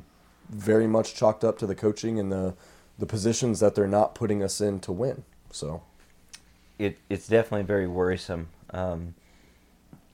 [0.49, 2.55] very much chalked up to the coaching and the
[2.99, 5.25] the positions that they're not putting us in to win.
[5.51, 5.83] So
[6.79, 8.49] it it's definitely very worrisome.
[8.71, 9.15] Um,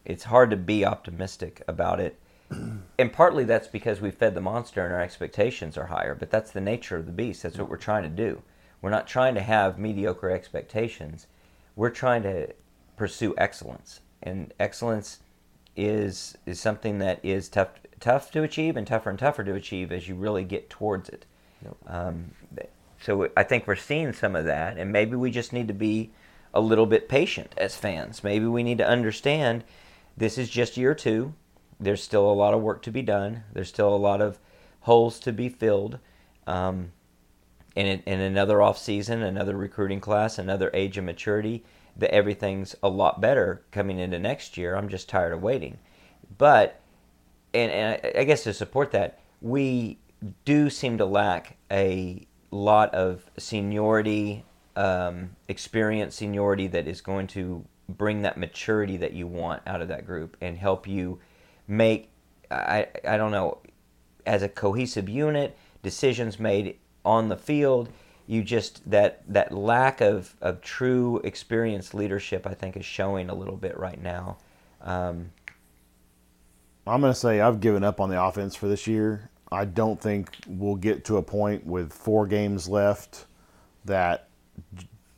[0.05, 2.19] it's hard to be optimistic about it.
[2.99, 6.53] And partly that's because we fed the monster and our expectations are higher, but that's
[6.53, 7.43] the nature of the beast.
[7.43, 8.43] That's what we're trying to do.
[8.81, 11.27] We're not trying to have mediocre expectations.
[11.75, 12.53] We're trying to
[12.97, 14.01] pursue excellence.
[14.23, 15.19] And excellence
[15.75, 19.91] is is something that is tough tough to achieve and tougher and tougher to achieve
[19.91, 21.25] as you really get towards it.
[21.65, 21.77] Yep.
[21.87, 22.31] Um,
[23.01, 26.11] so I think we're seeing some of that, and maybe we just need to be
[26.55, 28.23] a little bit patient as fans.
[28.23, 29.65] Maybe we need to understand
[30.17, 31.35] this is just year two.
[31.81, 33.45] There's still a lot of work to be done.
[33.53, 34.39] There's still a lot of
[34.81, 35.99] holes to be filled.
[36.47, 36.93] Um,
[37.75, 41.65] in, in another off season, another recruiting class, another age of maturity,
[41.97, 44.77] that everything's a lot better coming into next year.
[44.77, 45.79] I'm just tired of waiting.
[46.39, 46.81] But,
[47.55, 49.99] and, and I guess to support that, we
[50.45, 54.45] do seem to lack a lot of seniority,
[54.77, 59.89] um, experience, seniority that is going to bring that maturity that you want out of
[59.89, 61.19] that group and help you
[61.67, 62.11] make
[62.51, 63.59] I, I don't know
[64.27, 67.89] as a cohesive unit decisions made on the field
[68.27, 73.35] you just that that lack of, of true experienced leadership I think is showing a
[73.35, 74.37] little bit right now
[74.81, 75.31] um,
[76.87, 79.31] I'm to say I've given up on the offense for this year.
[79.51, 83.27] I don't think we'll get to a point with four games left
[83.85, 84.29] that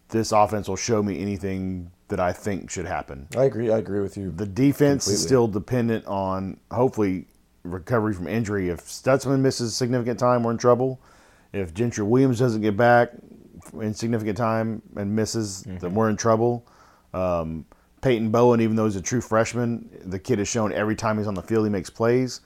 [0.09, 3.29] this offense will show me anything that I think should happen.
[3.37, 3.71] I agree.
[3.71, 4.31] I agree with you.
[4.31, 5.15] The defense Completely.
[5.15, 7.27] is still dependent on hopefully
[7.63, 8.69] recovery from injury.
[8.69, 11.01] If Stutsman misses significant time, we're in trouble.
[11.53, 13.11] If Gentry Williams doesn't get back
[13.81, 16.67] in significant time and misses, then we're in trouble.
[17.15, 17.65] Um,
[18.03, 21.27] Peyton Bowen, even though he's a true freshman, the kid has shown every time he's
[21.27, 22.43] on the field he makes plays.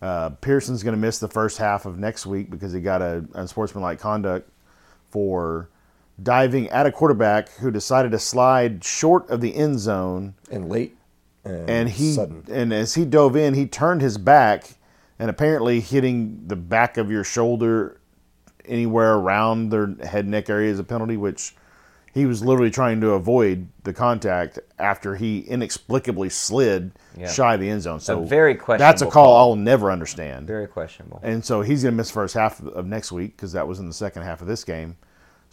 [0.00, 3.24] Uh, Pearson's going to miss the first half of next week because he got a
[3.34, 4.48] unsportsmanlike conduct
[5.10, 5.68] for
[6.22, 10.96] diving at a quarterback who decided to slide short of the end zone and late
[11.44, 12.44] and, and he sudden.
[12.50, 14.74] and as he dove in, he turned his back
[15.18, 18.00] and apparently hitting the back of your shoulder
[18.64, 21.54] anywhere around their head neck area is a penalty, which
[22.14, 27.28] he was literally trying to avoid the contact after he inexplicably slid Yeah.
[27.28, 27.98] shy of the end zone.
[28.00, 29.36] So very That's a call, call.
[29.50, 30.46] I'll never understand.
[30.46, 33.52] very questionable And so he's going to miss first half of- of next week because
[33.52, 34.96] that was in the second half of this game.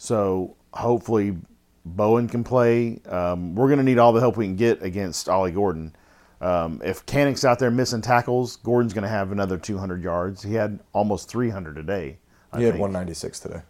[0.02, 1.36] So hopefully
[1.84, 3.00] Bowen can play.
[3.06, 5.94] Um, we're going to need all the help we can get against Ollie Gordon.
[6.40, 10.42] Um, if Canick's out there missing tackles, Gordon's going to have another 200 yards.
[10.42, 12.18] He had almost 300 today.
[12.52, 12.80] I he had think.
[12.80, 13.62] 196 today.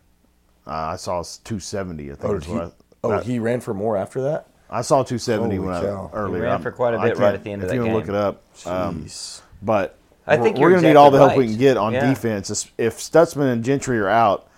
[0.66, 2.12] Uh, I saw 270.
[2.12, 2.24] I think.
[2.24, 2.70] Oh, is he, what I,
[3.04, 4.48] oh, that- he ran for more after that.
[4.70, 6.10] I saw 270 Holy when I, cow.
[6.28, 7.74] He ran I'm- for quite a I bit right at the end of if that
[7.76, 8.42] you wanna look it up.
[8.64, 9.42] Um, Jeez.
[9.60, 11.92] but I think we're you're going to need all the help we can get on.
[11.92, 12.08] Yeah.
[12.08, 12.70] defense.
[12.78, 14.48] If Stutsman and Gentry are out,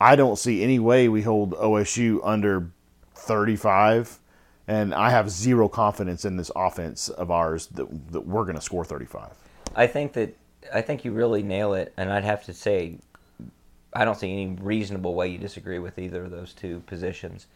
[0.00, 2.70] I don't see any way we hold OSU under
[3.14, 4.18] 35.
[4.66, 8.62] And I have zero confidence in this offense of ours that, that we're going to
[8.62, 9.30] score 35.
[9.74, 10.36] I think that
[10.72, 12.98] I think you really nail it, and I'd have to say
[13.92, 17.46] I don't see any reasonable way you disagree with either of those two positions.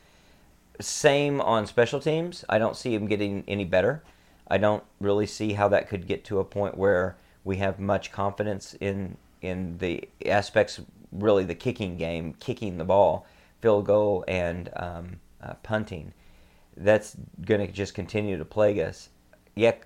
[0.81, 2.45] Same on special teams.
[2.49, 4.03] I don't see them getting any better.
[4.49, 8.11] I don't really see how that could get to a point where we have much
[8.11, 10.81] confidence in in the aspects,
[11.15, 13.27] really the kicking game, kicking the ball,
[13.61, 16.13] field goal, and um, uh, punting.
[16.77, 19.09] That's going to just continue to plague us.
[19.55, 19.85] Yet,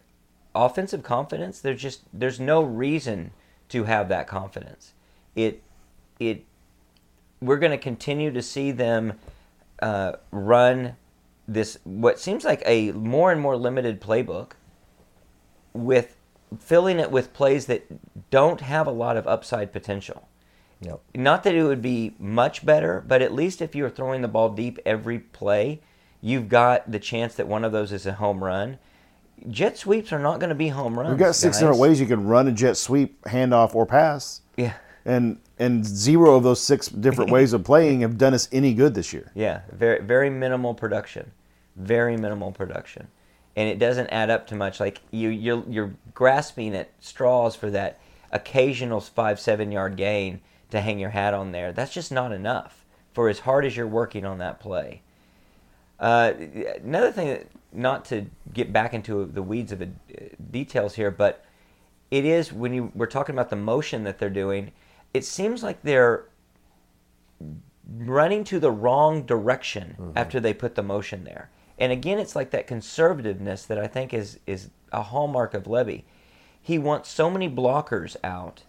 [0.55, 3.33] offensive confidence, there's just there's no reason
[3.69, 4.95] to have that confidence.
[5.37, 5.63] It
[6.19, 6.45] it
[7.41, 9.15] we're going to continue to see them
[9.81, 10.97] uh, run
[11.47, 14.53] this what seems like a more and more limited playbook
[15.73, 16.17] with
[16.59, 17.87] filling it with plays that
[18.31, 20.28] don't have a lot of upside potential.
[20.81, 21.01] Yep.
[21.15, 24.51] Not that it would be much better, but at least if you're throwing the ball
[24.51, 25.81] deep every play,
[26.21, 28.79] you've got the chance that one of those is a home run.
[29.49, 31.11] Jet sweeps are not going to be home runs.
[31.11, 31.61] We've got six guys.
[31.61, 34.75] different ways you can run a jet sweep, handoff, or pass, Yeah.
[35.05, 38.95] and and zero of those six different ways of playing have done us any good
[38.95, 39.31] this year.
[39.35, 41.31] Yeah, very very minimal production,
[41.77, 43.07] very minimal production,
[43.57, 44.81] and it doesn't add up to much.
[44.81, 48.01] Like you, you're you're grasping at straws for that
[48.33, 51.73] occasional five seven yard gain to hang your hat on there.
[51.73, 55.03] That's just not enough for as hard as you're working on that play.
[55.99, 56.33] Uh,
[56.83, 61.11] another thing, that, not to get back into the weeds of the uh, details here,
[61.11, 61.45] but
[62.11, 64.73] it is when you we're talking about the motion that they're doing.
[65.13, 66.27] It seems like they're
[67.97, 71.51] running to the wrong direction after they put the motion there.
[71.79, 76.05] And again, it's like that conservativeness that I think is is a hallmark of Lebby.
[76.61, 78.63] He wants so many blockers out,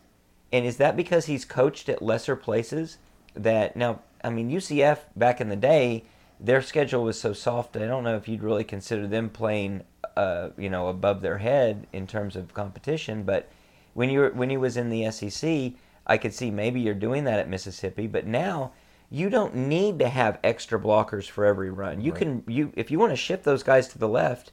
[0.52, 2.98] and is that because he's coached at lesser places?
[3.36, 6.04] That now, I mean, UCF back in the day,
[6.40, 7.78] their schedule was so soft.
[7.78, 9.84] I don't know if you'd really consider them playing,
[10.18, 13.24] uh, you know, above their head in terms of competition.
[13.24, 13.52] But
[13.94, 15.74] when you were, when he was in the SEC,
[16.08, 18.08] I could see maybe you're doing that at Mississippi.
[18.08, 18.72] But now
[19.12, 22.02] you don't need to have extra blockers for every run.
[22.02, 24.52] You can you if you want to shift those guys to the left,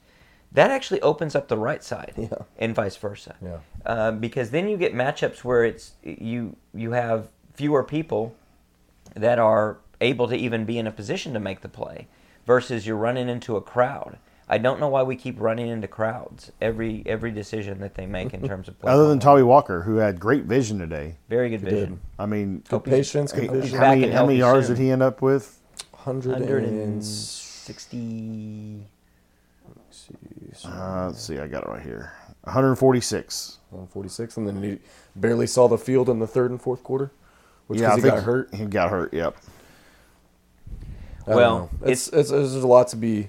[0.53, 2.29] that actually opens up the right side, Yeah.
[2.59, 3.35] and vice versa.
[3.43, 3.59] Yeah.
[3.85, 8.35] Uh, because then you get matchups where it's you you have fewer people
[9.15, 12.07] that are able to even be in a position to make the play,
[12.47, 14.19] versus you're running into a crowd.
[14.49, 18.33] I don't know why we keep running into crowds every every decision that they make
[18.33, 18.93] in terms of play.
[18.93, 19.43] Other than calling.
[19.43, 21.17] Tawee Walker, who had great vision today.
[21.29, 21.71] very good did.
[21.71, 22.01] vision.
[22.19, 23.79] I mean, Good patience, good he's vision.
[23.79, 24.77] how many, how many yards soon.
[24.77, 25.59] did he end up with?
[26.05, 28.87] 160
[30.65, 32.13] Uh, let's see, I got it right here.
[32.45, 33.59] 146.
[33.71, 34.79] 146, and then he
[35.15, 37.11] barely saw the field in the third and fourth quarter,
[37.67, 38.55] which yeah, I he think got hurt.
[38.55, 39.13] He got hurt.
[39.13, 39.37] Yep.
[41.27, 41.89] I Well, know.
[41.91, 43.29] it's, it's there's a lot to be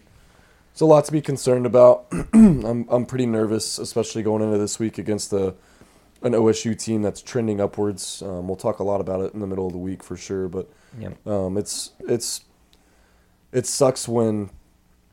[0.73, 2.05] there's a lot to be concerned about.
[2.33, 5.55] I'm I'm pretty nervous, especially going into this week against the
[6.21, 8.21] an OSU team that's trending upwards.
[8.21, 10.47] Um, we'll talk a lot about it in the middle of the week for sure,
[10.47, 10.69] but
[10.99, 11.27] Yep.
[11.27, 12.41] um, it's it's
[13.51, 14.51] it sucks when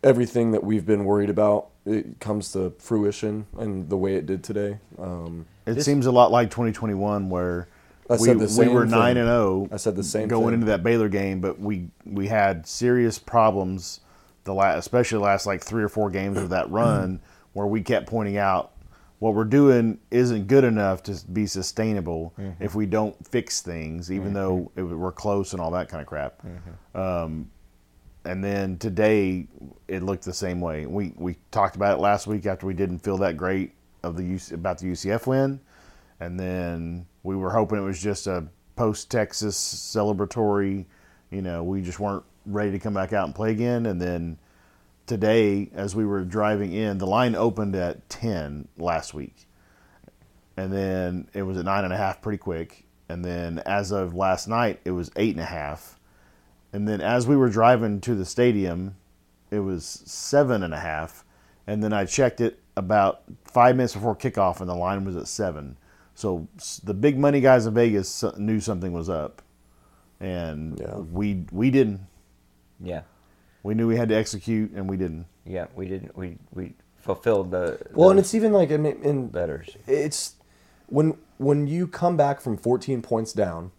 [0.05, 4.43] everything that we've been worried about it comes to fruition and the way it did
[4.45, 4.79] today.
[4.99, 7.69] Um, It This- seems a lot like 2021, where
[8.09, 9.67] I we, said the we were nine and zero.
[9.73, 10.55] I said the same going thing.
[10.55, 14.01] into that Baylor game, but we we had serious problems
[14.45, 17.21] the last, especially the last like three or four games of that run,
[17.55, 18.73] where we kept pointing out
[19.21, 22.63] what we're doing isn't good enough to be sustainable Mm-hmm.
[22.63, 26.07] if we don't fix things, even though it, we're close and all that kind of
[26.07, 26.43] crap.
[26.43, 27.01] Mm-hmm.
[27.01, 27.51] Um,
[28.25, 29.47] and then today
[29.89, 30.87] it looked the same way.
[30.87, 33.73] We we talked about it last week after we didn't feel that great
[34.03, 35.61] of the UC, about the UCF win,
[36.21, 38.47] and then we were hoping it was just a
[38.77, 40.87] post Texas celebratory.
[41.31, 43.87] You know, we just weren't ready to come back out and play again.
[43.87, 44.39] And then
[45.07, 49.47] today, as we were driving in, the line opened at ten last week,
[50.57, 52.85] and then it was at nine and a half pretty quick.
[53.09, 55.99] And then as of last night, it was eight and a half.
[56.75, 58.97] And then as we were driving to the stadium,
[59.53, 61.25] it was seven and a half.
[61.69, 65.29] And then I checked it about five minutes before kickoff, and the line was at
[65.29, 65.77] seven.
[66.17, 66.49] So
[66.83, 69.41] the big money guys in Vegas knew something was up,
[70.19, 70.97] and Yeah.
[70.97, 72.01] we we didn't.
[72.81, 73.03] Yeah.
[73.63, 75.27] We knew we had to execute, and we didn't.
[75.47, 76.17] Yeah, we didn't.
[76.17, 77.79] We we fulfilled the.
[77.93, 79.77] well, and it's even like I mean, in letters.
[79.87, 80.35] it's
[80.87, 83.71] when when you come back from 14 points down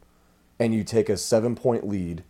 [0.60, 2.24] and you take a seven point lead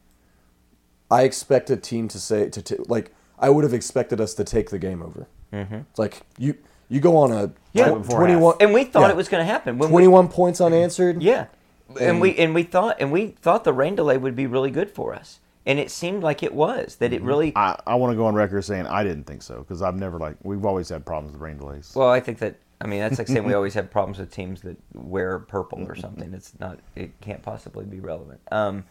[1.12, 4.44] i expect a team to say to, t- like i would have expected us to
[4.44, 5.76] take the game over mm-hmm.
[5.76, 6.56] it's like you
[6.90, 7.90] you go on a Yeah.
[7.96, 11.22] tw- 21 And we thought yeah, it was going to happen when 21 points unanswered.
[11.22, 11.48] Yeah.
[11.90, 14.72] And And- we and we thought and we thought the rain delay would be really
[14.72, 16.98] good for us, and it seemed like it was.
[16.98, 17.54] That it really.
[17.56, 20.18] I, I want to go on record saying I didn't think so because I've never
[20.20, 21.92] like we've always had problems with rain delays.
[21.96, 24.62] Well, I think that I mean that's like saying we always have problems with teams
[24.62, 26.34] that wear purple or something.
[26.34, 26.80] It's not.
[26.96, 28.42] It can't possibly be relevant.
[28.52, 28.84] Um,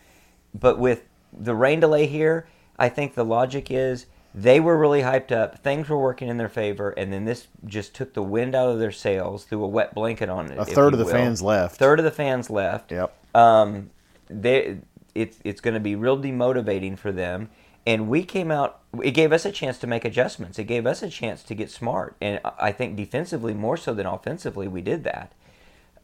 [0.52, 1.02] but with
[1.38, 2.46] the rain delay here,
[2.78, 5.60] I think the logic is they were really hyped up.
[5.60, 8.80] Things were working in their favor, and then this just took the wind out of
[8.80, 10.58] their sails, threw a wet blanket on it.
[10.58, 11.12] A third of the will.
[11.12, 11.76] fans left.
[11.76, 12.90] Third of the fans left.
[12.90, 13.16] Yep.
[13.34, 13.90] Um,
[14.28, 14.78] they,
[15.14, 17.50] it's it's going to be real demotivating for them.
[17.86, 18.80] And we came out.
[19.02, 20.58] It gave us a chance to make adjustments.
[20.58, 22.16] It gave us a chance to get smart.
[22.20, 25.32] And I think defensively more so than offensively, we did that.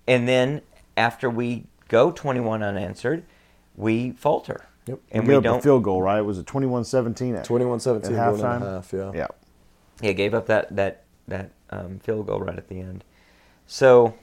[0.06, 0.60] And then
[0.96, 3.24] after we go 21 unanswered,
[3.76, 4.66] we falter.
[4.90, 5.00] Yep.
[5.12, 6.20] And we we up don't a field goal, right?
[6.20, 8.60] Was it 21-17 at 21 17 At going into halftime?
[8.60, 9.12] half, yeah.
[9.14, 9.26] Yeah.
[10.02, 13.04] Yeah, gave up that that that um, field goal right at the end.
[13.66, 14.14] So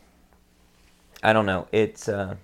[1.23, 1.67] I don't know.
[1.71, 2.35] It's uh,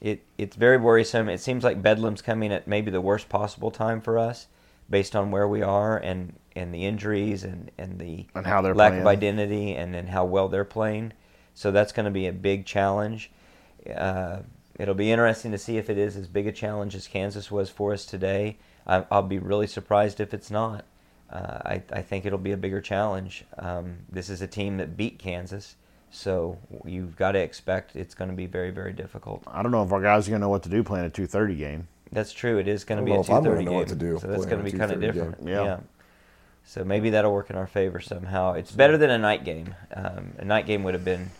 [0.00, 1.28] it it's very worrisome.
[1.28, 4.46] It seems like Bedlam's coming at maybe the worst possible time for us,
[4.88, 8.74] based on where we are and and the injuries and and the And how they're
[8.74, 11.12] lack of identity and then how well they're playing.
[11.54, 13.30] So that's going to be a big challenge.
[13.94, 14.40] Uh,
[14.78, 17.70] it'll be interesting to see if it is as big a challenge as Kansas was
[17.70, 18.58] for us today.
[18.86, 20.84] I, I'll be really surprised if it's not.
[21.30, 23.44] Uh, I, I think it'll be a bigger challenge.
[23.58, 25.76] Um, this is a team that beat Kansas,
[26.10, 29.44] so you've got to expect it's going to be very, very difficult.
[29.46, 31.10] I don't know if our guys are going to know what to do playing a
[31.10, 31.88] 2:30 game.
[32.10, 32.58] That's true.
[32.58, 33.78] It is going to don't be a know if I'm two gonna thirty know game,
[33.78, 35.12] what to do so that's going to be kind of 2:30 game.
[35.12, 35.48] different.
[35.48, 35.78] Yeah.
[36.64, 38.54] So maybe that'll work in our favor somehow.
[38.54, 39.74] It's better than a night game.
[39.94, 41.30] Um, a night game would have been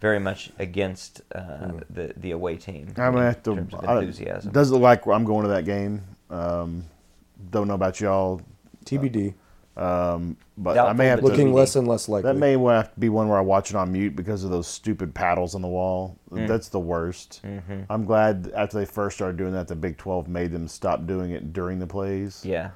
[0.00, 1.82] very much against uh, Mm.
[1.90, 3.54] the the away team I'm gonna have to.
[3.56, 4.52] terms of I- enthusiasm.
[4.52, 6.02] does look like I'm going to that game.
[6.30, 6.84] Um,
[7.50, 8.40] don't know about y'all,
[8.84, 9.34] TBD.
[9.76, 11.32] um, but I may have but to.
[11.32, 12.30] Looking less and less likely.
[12.32, 14.66] That may have to be one where I watch it on mute because of those
[14.66, 16.16] stupid paddles on the wall.
[16.30, 16.46] Mm.
[16.46, 17.40] That's the worst.
[17.44, 17.80] Mm-hmm.
[17.90, 21.30] I'm glad after they first started doing that, the Big 12 made them stop doing
[21.30, 22.42] it during the plays.
[22.44, 22.70] yeah,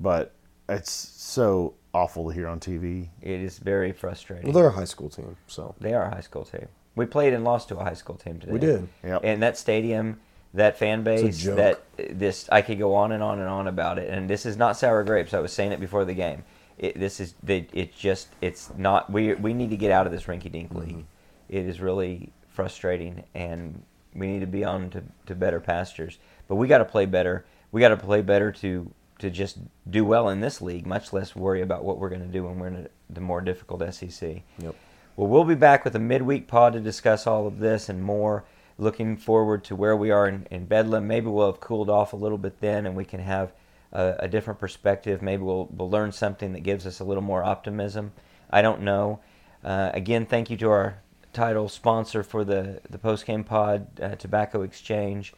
[0.00, 0.32] But
[0.68, 3.08] it's so awful to hear on TV.
[3.22, 4.44] it is very frustrating.
[4.44, 5.74] well, they're a high school team, so.
[5.80, 6.68] They are a high school team.
[6.94, 8.52] We played and lost to a high school team today.
[8.52, 8.88] We did.
[9.04, 9.20] Yep.
[9.24, 10.20] And that stadium,
[10.54, 14.08] that fan base, that this I could go on and on and on about it.
[14.08, 15.34] And this is not sour grapes.
[15.34, 16.44] I was saying it before the game.
[16.78, 20.12] It, this is they, it just it's not we we need to get out of
[20.12, 20.96] this rinky dink Mm-hmm.
[20.96, 21.04] league.
[21.48, 23.82] It is really frustrating and
[24.14, 26.18] we need to be on to, to better pastures.
[26.48, 27.44] But we got to play better.
[27.72, 29.58] We got to play better to to just
[29.88, 32.58] do well in this league, much less worry about what we're going to do when
[32.58, 34.42] we're in a, the more difficult SEC.
[34.58, 34.74] Yep.
[35.16, 38.44] Well, we'll be back with a midweek pod to discuss all of this and more.
[38.78, 41.06] Looking forward to where we are in, in Bedlam.
[41.06, 43.52] Maybe we'll have cooled off a little bit then, and we can have
[43.92, 45.22] a, a different perspective.
[45.22, 48.12] Maybe we'll we'll learn something that gives us a little more optimism.
[48.50, 49.20] I don't know.
[49.64, 50.98] Uh, again, thank you to our
[51.32, 55.32] title sponsor for the the post game pod, uh, Tobacco Exchange.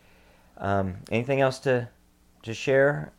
[0.57, 1.89] Um, anything else to
[2.43, 3.13] to share?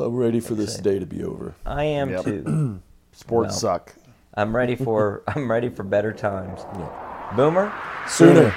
[0.00, 1.54] I'm ready for this day to be over.
[1.66, 2.24] I am Yep.
[2.24, 2.80] too.
[3.12, 3.78] Sports Well.
[3.78, 3.94] suck.
[4.34, 6.60] I'm ready for I'm ready for better times.
[7.36, 7.72] Boomer.
[8.08, 8.54] Sooner.